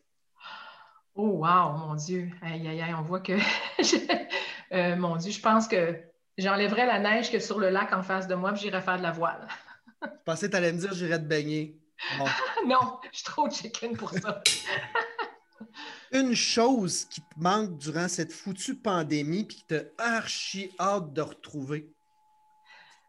Oh, 1.14 1.44
wow, 1.44 1.72
mon 1.76 1.94
Dieu. 1.94 2.30
Aïe, 2.42 2.66
aïe, 2.66 2.80
aïe, 2.80 2.94
on 2.94 3.02
voit 3.02 3.20
que. 3.20 3.34
Euh, 4.72 4.96
mon 4.96 5.14
Dieu, 5.16 5.30
je 5.30 5.40
pense 5.40 5.68
que 5.68 5.94
j'enlèverais 6.36 6.86
la 6.86 6.98
neige 6.98 7.30
que 7.30 7.38
sur 7.38 7.60
le 7.60 7.68
lac 7.68 7.92
en 7.92 8.02
face 8.02 8.26
de 8.26 8.34
moi, 8.34 8.50
puis 8.52 8.62
j'irais 8.62 8.80
faire 8.80 8.96
de 8.96 9.02
la 9.02 9.12
voile. 9.12 9.46
je 10.02 10.08
pensais 10.24 10.46
que 10.46 10.52
tu 10.52 10.56
allais 10.56 10.72
me 10.72 10.78
dire 10.78 10.92
j'irais 10.94 11.18
te 11.18 11.26
baigner. 11.26 11.78
non, 12.66 12.98
je 13.10 13.18
suis 13.18 13.24
trop 13.24 13.50
chicken 13.50 13.96
pour 13.96 14.10
ça. 14.10 14.42
Une 16.12 16.34
chose 16.34 17.04
qui 17.06 17.20
te 17.20 17.38
manque 17.38 17.78
durant 17.78 18.08
cette 18.08 18.32
foutue 18.32 18.76
pandémie 18.76 19.44
puis 19.44 19.64
que 19.68 19.80
tu 19.80 19.86
archi 19.98 20.70
hâte 20.78 21.12
de 21.12 21.22
retrouver? 21.22 21.90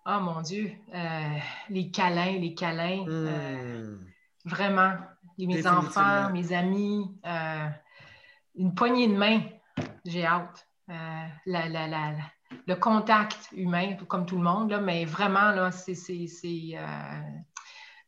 Oh 0.08 0.20
mon 0.20 0.42
Dieu, 0.42 0.72
euh, 0.94 1.38
les 1.70 1.90
câlins, 1.90 2.38
les 2.40 2.54
câlins. 2.54 3.06
Euh, 3.08 3.96
hmm. 3.96 4.06
vraiment, 4.46 4.94
mes 5.38 5.66
enfants, 5.68 6.32
mes 6.32 6.54
amis, 6.54 7.12
euh, 7.26 7.68
une 8.56 8.74
poignée 8.76 9.08
de 9.08 9.16
main, 9.16 9.42
j'ai 10.06 10.26
hâte. 10.26 10.68
le 10.88 12.76
contact 12.76 13.50
humain, 13.52 13.96
comme 14.08 14.26
tout 14.26 14.38
le 14.38 14.44
monde, 14.44 14.70
là, 14.72 14.80
mais 14.80 15.06
vraiment, 15.06 15.52
là, 15.52 15.72
c'est 15.72 15.96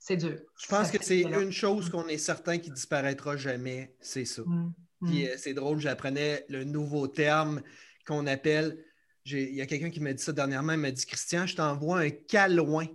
c'est 0.08 0.16
dur. 0.16 0.38
Je 0.58 0.68
pense 0.68 0.90
que 0.90 1.04
c'est 1.04 1.20
une 1.20 1.52
chose 1.52 1.90
qu'on 1.90 2.08
est 2.08 2.18
certain 2.18 2.60
qui 2.60 2.72
disparaîtra 2.72 3.36
jamais, 3.36 3.94
c'est 4.00 4.24
ça. 4.24 4.42
Mm, 4.46 4.74
mm. 5.02 5.08
Puis 5.10 5.28
euh, 5.28 5.36
c'est 5.38 5.54
drôle, 5.54 5.80
j'apprenais 5.80 6.46
le 6.48 6.64
nouveau 6.64 7.10
terme 7.10 7.62
qu'on 8.08 8.26
appelle. 8.26 8.78
Il 9.26 9.54
y 9.54 9.62
a 9.62 9.66
quelqu'un 9.66 9.90
qui 9.90 10.00
m'a 10.00 10.14
dit 10.14 10.24
ça 10.24 10.32
dernièrement, 10.32 10.72
il 10.72 10.80
m'a 10.80 10.92
dit 10.92 11.06
Christian, 11.06 11.46
je 11.46 11.58
t'envoie 11.58 12.00
un 12.00 12.10
caloin. 12.10 12.86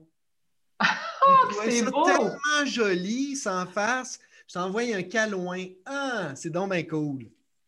Oh, 1.24 1.52
c'est 1.64 1.84
beau! 1.84 2.04
tellement 2.04 2.64
joli, 2.66 3.36
sans 3.36 3.64
face. 3.66 4.18
Je 4.48 4.54
t'envoie 4.54 4.82
un 4.92 5.04
câlin. 5.04 5.66
Ah, 5.86 6.32
c'est 6.34 6.50
donc 6.50 6.72
bien 6.72 6.82
cool. 6.82 7.26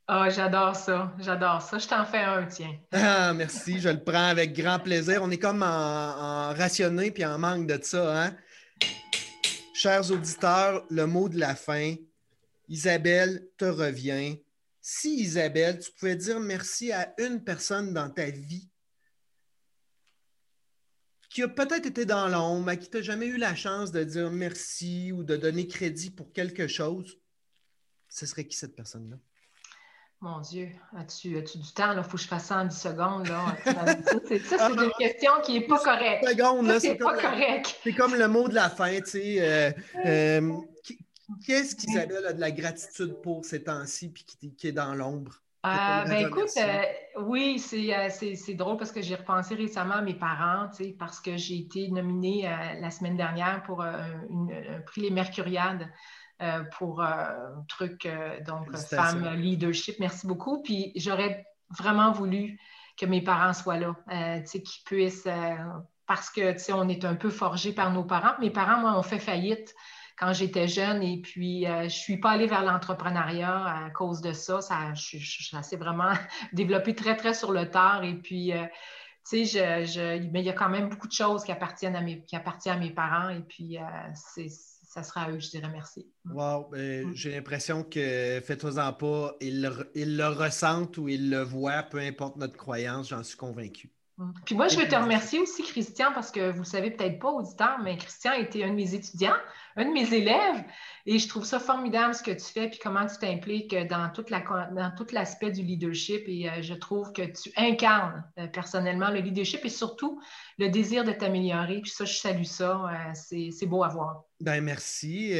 Ah, 0.08 0.28
j'adore 0.28 0.74
ça. 0.74 1.12
J'adore 1.20 1.62
ça. 1.62 1.78
Je 1.78 1.86
t'en 1.86 2.04
fais 2.04 2.24
un, 2.24 2.46
tiens. 2.46 2.74
Ah, 2.92 3.32
merci. 3.32 3.78
Je 3.78 3.90
le 3.90 4.02
prends 4.02 4.26
avec 4.26 4.54
grand 4.54 4.80
plaisir. 4.80 5.20
On 5.22 5.30
est 5.30 5.38
comme 5.38 5.62
en, 5.62 6.52
rationné 6.52 7.12
puis 7.12 7.24
en 7.24 7.38
manque 7.38 7.68
de 7.68 7.78
ça. 7.80 8.24
Hein? 8.24 8.36
Chers 9.84 10.10
auditeurs, 10.10 10.86
le 10.88 11.06
mot 11.06 11.28
de 11.28 11.38
la 11.38 11.54
fin. 11.54 11.94
Isabelle 12.68 13.46
te 13.58 13.66
revient. 13.66 14.38
Si, 14.80 15.20
Isabelle, 15.20 15.78
tu 15.78 15.92
pouvais 15.92 16.16
dire 16.16 16.40
merci 16.40 16.90
à 16.90 17.14
une 17.18 17.44
personne 17.44 17.92
dans 17.92 18.08
ta 18.08 18.30
vie 18.30 18.70
qui 21.28 21.42
a 21.42 21.48
peut-être 21.48 21.84
été 21.84 22.06
dans 22.06 22.28
l'ombre, 22.28 22.64
mais 22.64 22.78
qui 22.78 22.88
t'a 22.88 23.02
jamais 23.02 23.26
eu 23.26 23.36
la 23.36 23.54
chance 23.54 23.92
de 23.92 24.02
dire 24.04 24.30
merci 24.30 25.12
ou 25.12 25.22
de 25.22 25.36
donner 25.36 25.68
crédit 25.68 26.10
pour 26.10 26.32
quelque 26.32 26.66
chose, 26.66 27.20
ce 28.08 28.24
serait 28.24 28.46
qui 28.46 28.56
cette 28.56 28.74
personne-là? 28.74 29.18
Mon 30.24 30.40
Dieu, 30.40 30.70
as-tu 30.96 31.28
du 31.28 31.72
temps? 31.74 31.92
Il 31.94 32.02
faut 32.02 32.16
que 32.16 32.22
je 32.22 32.28
fasse 32.28 32.46
ça 32.46 32.60
en 32.60 32.64
10 32.64 32.74
secondes. 32.80 33.28
Là. 33.28 33.44
ça, 33.66 33.84
c'est 34.26 34.72
une 34.72 34.90
question 34.98 35.32
qui 35.44 35.52
n'est 35.52 35.66
pas 35.66 35.78
correcte. 35.78 36.24
c'est 36.80 36.94
pas 36.94 37.18
correct. 37.18 37.78
C'est 37.82 37.92
comme 37.92 38.14
le 38.14 38.26
mot 38.26 38.48
de 38.48 38.54
la 38.54 38.70
fin. 38.70 38.98
Tu 39.00 39.04
sais, 39.04 39.36
euh, 39.40 39.70
euh, 40.06 40.50
Qu'est-ce 41.44 41.76
qu'Isabelle 41.76 42.24
a 42.24 42.32
de 42.32 42.40
la 42.40 42.50
gratitude 42.50 43.20
pour 43.22 43.44
ces 43.44 43.64
temps-ci 43.64 44.08
puis 44.08 44.24
qui, 44.56 44.66
est 44.66 44.72
dans 44.72 44.94
l'ombre? 44.94 45.42
Euh, 45.66 45.68
ben 46.06 46.26
écoute, 46.26 46.48
oui, 47.20 47.58
c'est 47.58 48.54
drôle 48.54 48.78
parce 48.78 48.92
que 48.92 49.02
j'ai 49.02 49.16
repensé 49.16 49.54
récemment 49.54 49.96
à 49.96 50.02
mes 50.02 50.14
parents, 50.14 50.70
parce 50.98 51.20
que 51.20 51.36
j'ai 51.36 51.58
été 51.58 51.88
nominée 51.88 52.50
la 52.80 52.90
semaine 52.90 53.18
dernière 53.18 53.62
pour 53.64 53.82
un 53.82 54.00
prix 54.86 55.02
Les 55.02 55.10
Mercuriades. 55.10 55.86
Euh, 56.42 56.64
pour 56.78 57.00
un 57.00 57.30
euh, 57.30 57.54
truc, 57.68 58.06
euh, 58.06 58.40
donc, 58.44 58.76
femme 58.76 59.34
leadership. 59.36 60.00
Merci 60.00 60.26
beaucoup. 60.26 60.60
Puis 60.62 60.90
j'aurais 60.96 61.46
vraiment 61.70 62.10
voulu 62.10 62.58
que 62.96 63.06
mes 63.06 63.22
parents 63.22 63.52
soient 63.52 63.78
là, 63.78 63.94
qu'ils 64.42 64.84
puissent, 64.84 65.28
parce 66.06 66.30
que, 66.30 66.52
tu 66.52 66.58
sais, 66.58 66.72
on 66.72 66.88
est 66.88 67.04
un 67.04 67.14
peu 67.14 67.30
forgé 67.30 67.72
par 67.72 67.92
nos 67.92 68.02
parents. 68.02 68.34
Mes 68.40 68.50
parents, 68.50 68.80
moi, 68.80 68.98
ont 68.98 69.02
fait 69.04 69.20
faillite 69.20 69.74
quand 70.18 70.32
j'étais 70.32 70.66
jeune 70.66 71.02
et 71.02 71.20
puis 71.20 71.66
je 71.66 71.84
ne 71.84 71.88
suis 71.88 72.18
pas 72.18 72.32
allée 72.32 72.46
vers 72.46 72.62
l'entrepreneuriat 72.62 73.84
à 73.86 73.90
cause 73.90 74.20
de 74.20 74.32
ça. 74.32 74.60
Ça, 74.60 74.92
je, 74.94 75.18
s'est 75.62 75.76
vraiment 75.76 76.12
développé 76.52 76.96
très, 76.96 77.16
très 77.16 77.34
sur 77.34 77.52
le 77.52 77.70
tard 77.70 78.02
et 78.04 78.14
puis, 78.14 78.52
tu 79.28 79.44
sais, 79.44 79.86
je, 79.86 80.30
mais 80.30 80.40
il 80.40 80.46
y 80.46 80.50
a 80.50 80.52
quand 80.52 80.68
même 80.68 80.88
beaucoup 80.88 81.08
de 81.08 81.12
choses 81.12 81.42
qui 81.44 81.52
appartiennent 81.52 81.96
à 81.96 82.00
mes, 82.00 82.24
qui 82.24 82.36
appartiennent 82.36 82.76
à 82.76 82.80
mes 82.80 82.92
parents 82.92 83.28
et 83.28 83.40
puis 83.40 83.78
c'est 84.14 84.48
ça 84.94 85.02
sera 85.02 85.22
à 85.22 85.30
eux, 85.32 85.40
je 85.40 85.50
dirais 85.50 85.68
merci. 85.72 86.06
Wow, 86.24 86.68
ben, 86.70 87.08
mm. 87.08 87.14
j'ai 87.16 87.32
l'impression 87.32 87.82
que 87.82 88.40
faites-en 88.44 88.92
pas, 88.92 89.34
ils 89.40 89.60
le, 89.60 90.26
ressentent 90.28 90.98
ou 90.98 91.08
ils 91.08 91.30
le 91.30 91.42
voient, 91.42 91.82
peu 91.82 91.98
importe 91.98 92.36
notre 92.36 92.56
croyance, 92.56 93.08
j'en 93.08 93.24
suis 93.24 93.36
convaincu. 93.36 93.90
Mm. 94.18 94.30
Puis 94.44 94.54
moi, 94.54 94.68
je 94.68 94.78
veux 94.78 94.86
te 94.86 94.94
remercier 94.94 95.40
aussi, 95.40 95.62
Christian, 95.62 96.12
parce 96.12 96.30
que 96.30 96.52
vous 96.52 96.60
ne 96.60 96.64
savez 96.64 96.90
peut-être 96.90 97.18
pas, 97.18 97.30
auditeur, 97.30 97.78
mais 97.82 97.96
Christian 97.96 98.32
était 98.32 98.64
un 98.64 98.70
de 98.70 98.74
mes 98.74 98.94
étudiants, 98.94 99.34
un 99.76 99.86
de 99.86 99.92
mes 99.92 100.14
élèves, 100.14 100.64
et 101.06 101.18
je 101.18 101.28
trouve 101.28 101.44
ça 101.44 101.58
formidable 101.58 102.14
ce 102.14 102.22
que 102.22 102.30
tu 102.30 102.44
fais, 102.44 102.68
puis 102.68 102.78
comment 102.82 103.06
tu 103.06 103.18
t'impliques 103.18 103.74
dans, 103.88 104.10
toute 104.10 104.30
la, 104.30 104.40
dans 104.72 104.92
tout 104.96 105.06
l'aspect 105.12 105.50
du 105.50 105.62
leadership. 105.62 106.24
Et 106.28 106.48
euh, 106.48 106.62
je 106.62 106.74
trouve 106.74 107.12
que 107.12 107.22
tu 107.22 107.50
incarnes 107.56 108.24
euh, 108.38 108.46
personnellement 108.46 109.10
le 109.10 109.20
leadership 109.20 109.64
et 109.64 109.68
surtout 109.68 110.20
le 110.58 110.68
désir 110.68 111.04
de 111.04 111.12
t'améliorer. 111.12 111.80
Puis 111.80 111.90
ça, 111.90 112.04
je 112.04 112.14
salue 112.14 112.44
ça. 112.44 112.82
Euh, 112.84 113.50
c'est, 113.50 113.66
beau 113.66 113.82
à 113.82 113.88
voir. 113.88 114.24
Ben 114.40 114.62
merci, 114.62 115.32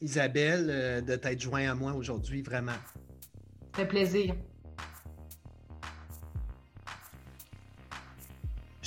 Isabelle, 0.00 1.04
de 1.04 1.16
t'être 1.16 1.40
joint 1.40 1.70
à 1.70 1.74
moi 1.74 1.92
aujourd'hui, 1.92 2.42
vraiment. 2.42 2.72
Ça 3.74 3.82
fait 3.82 3.86
plaisir. 3.86 4.34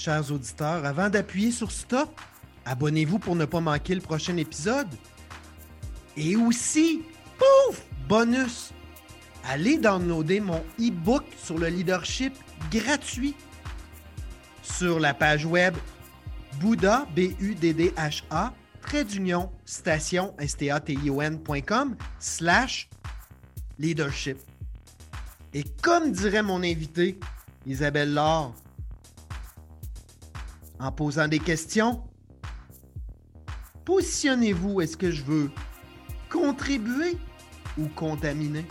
Chers 0.04 0.32
auditeurs, 0.32 0.84
avant 0.84 1.12
d'appuyer 1.12 1.52
sur 1.52 1.72
Stop, 1.72 2.10
abonnez-vous 2.66 3.20
pour 3.20 3.36
ne 3.36 3.46
pas 3.46 3.60
manquer 3.60 3.94
le 3.94 4.02
prochain 4.02 4.36
épisode. 4.38 4.88
Et 6.18 6.36
aussi, 6.36 7.04
pouf, 7.38 7.84
bonus, 8.10 8.72
allez 9.48 9.78
downloader 9.78 10.40
mon 10.40 10.64
e-book 10.80 11.24
sur 11.38 11.60
le 11.60 11.68
leadership 11.68 12.34
gratuit 12.72 13.36
sur 14.64 15.00
la 15.00 15.14
page 15.14 15.46
web 15.46 15.76
Bouddha, 16.60 17.06
B-U-D-D-H-A, 17.16 18.54
trait 18.82 19.06
d'union, 19.06 19.52
station, 19.66 20.34
S-T-A-T-I-O-N.com, 20.40 21.96
slash 22.18 22.90
leadership. 23.78 24.40
Et 25.54 25.64
comme 25.84 26.12
dirait 26.12 26.42
mon 26.42 26.64
invité, 26.64 27.20
Isabelle 27.68 28.16
Laure, 28.16 28.56
en 30.82 30.92
posant 30.92 31.28
des 31.28 31.40
questions. 31.40 32.04
Positionnez-vous, 33.86 34.82
est-ce 34.82 34.98
que 34.98 35.12
je 35.12 35.24
veux 35.24 35.52
contribuer 36.30 37.18
ou 37.78 37.88
contaminer? 37.96 38.66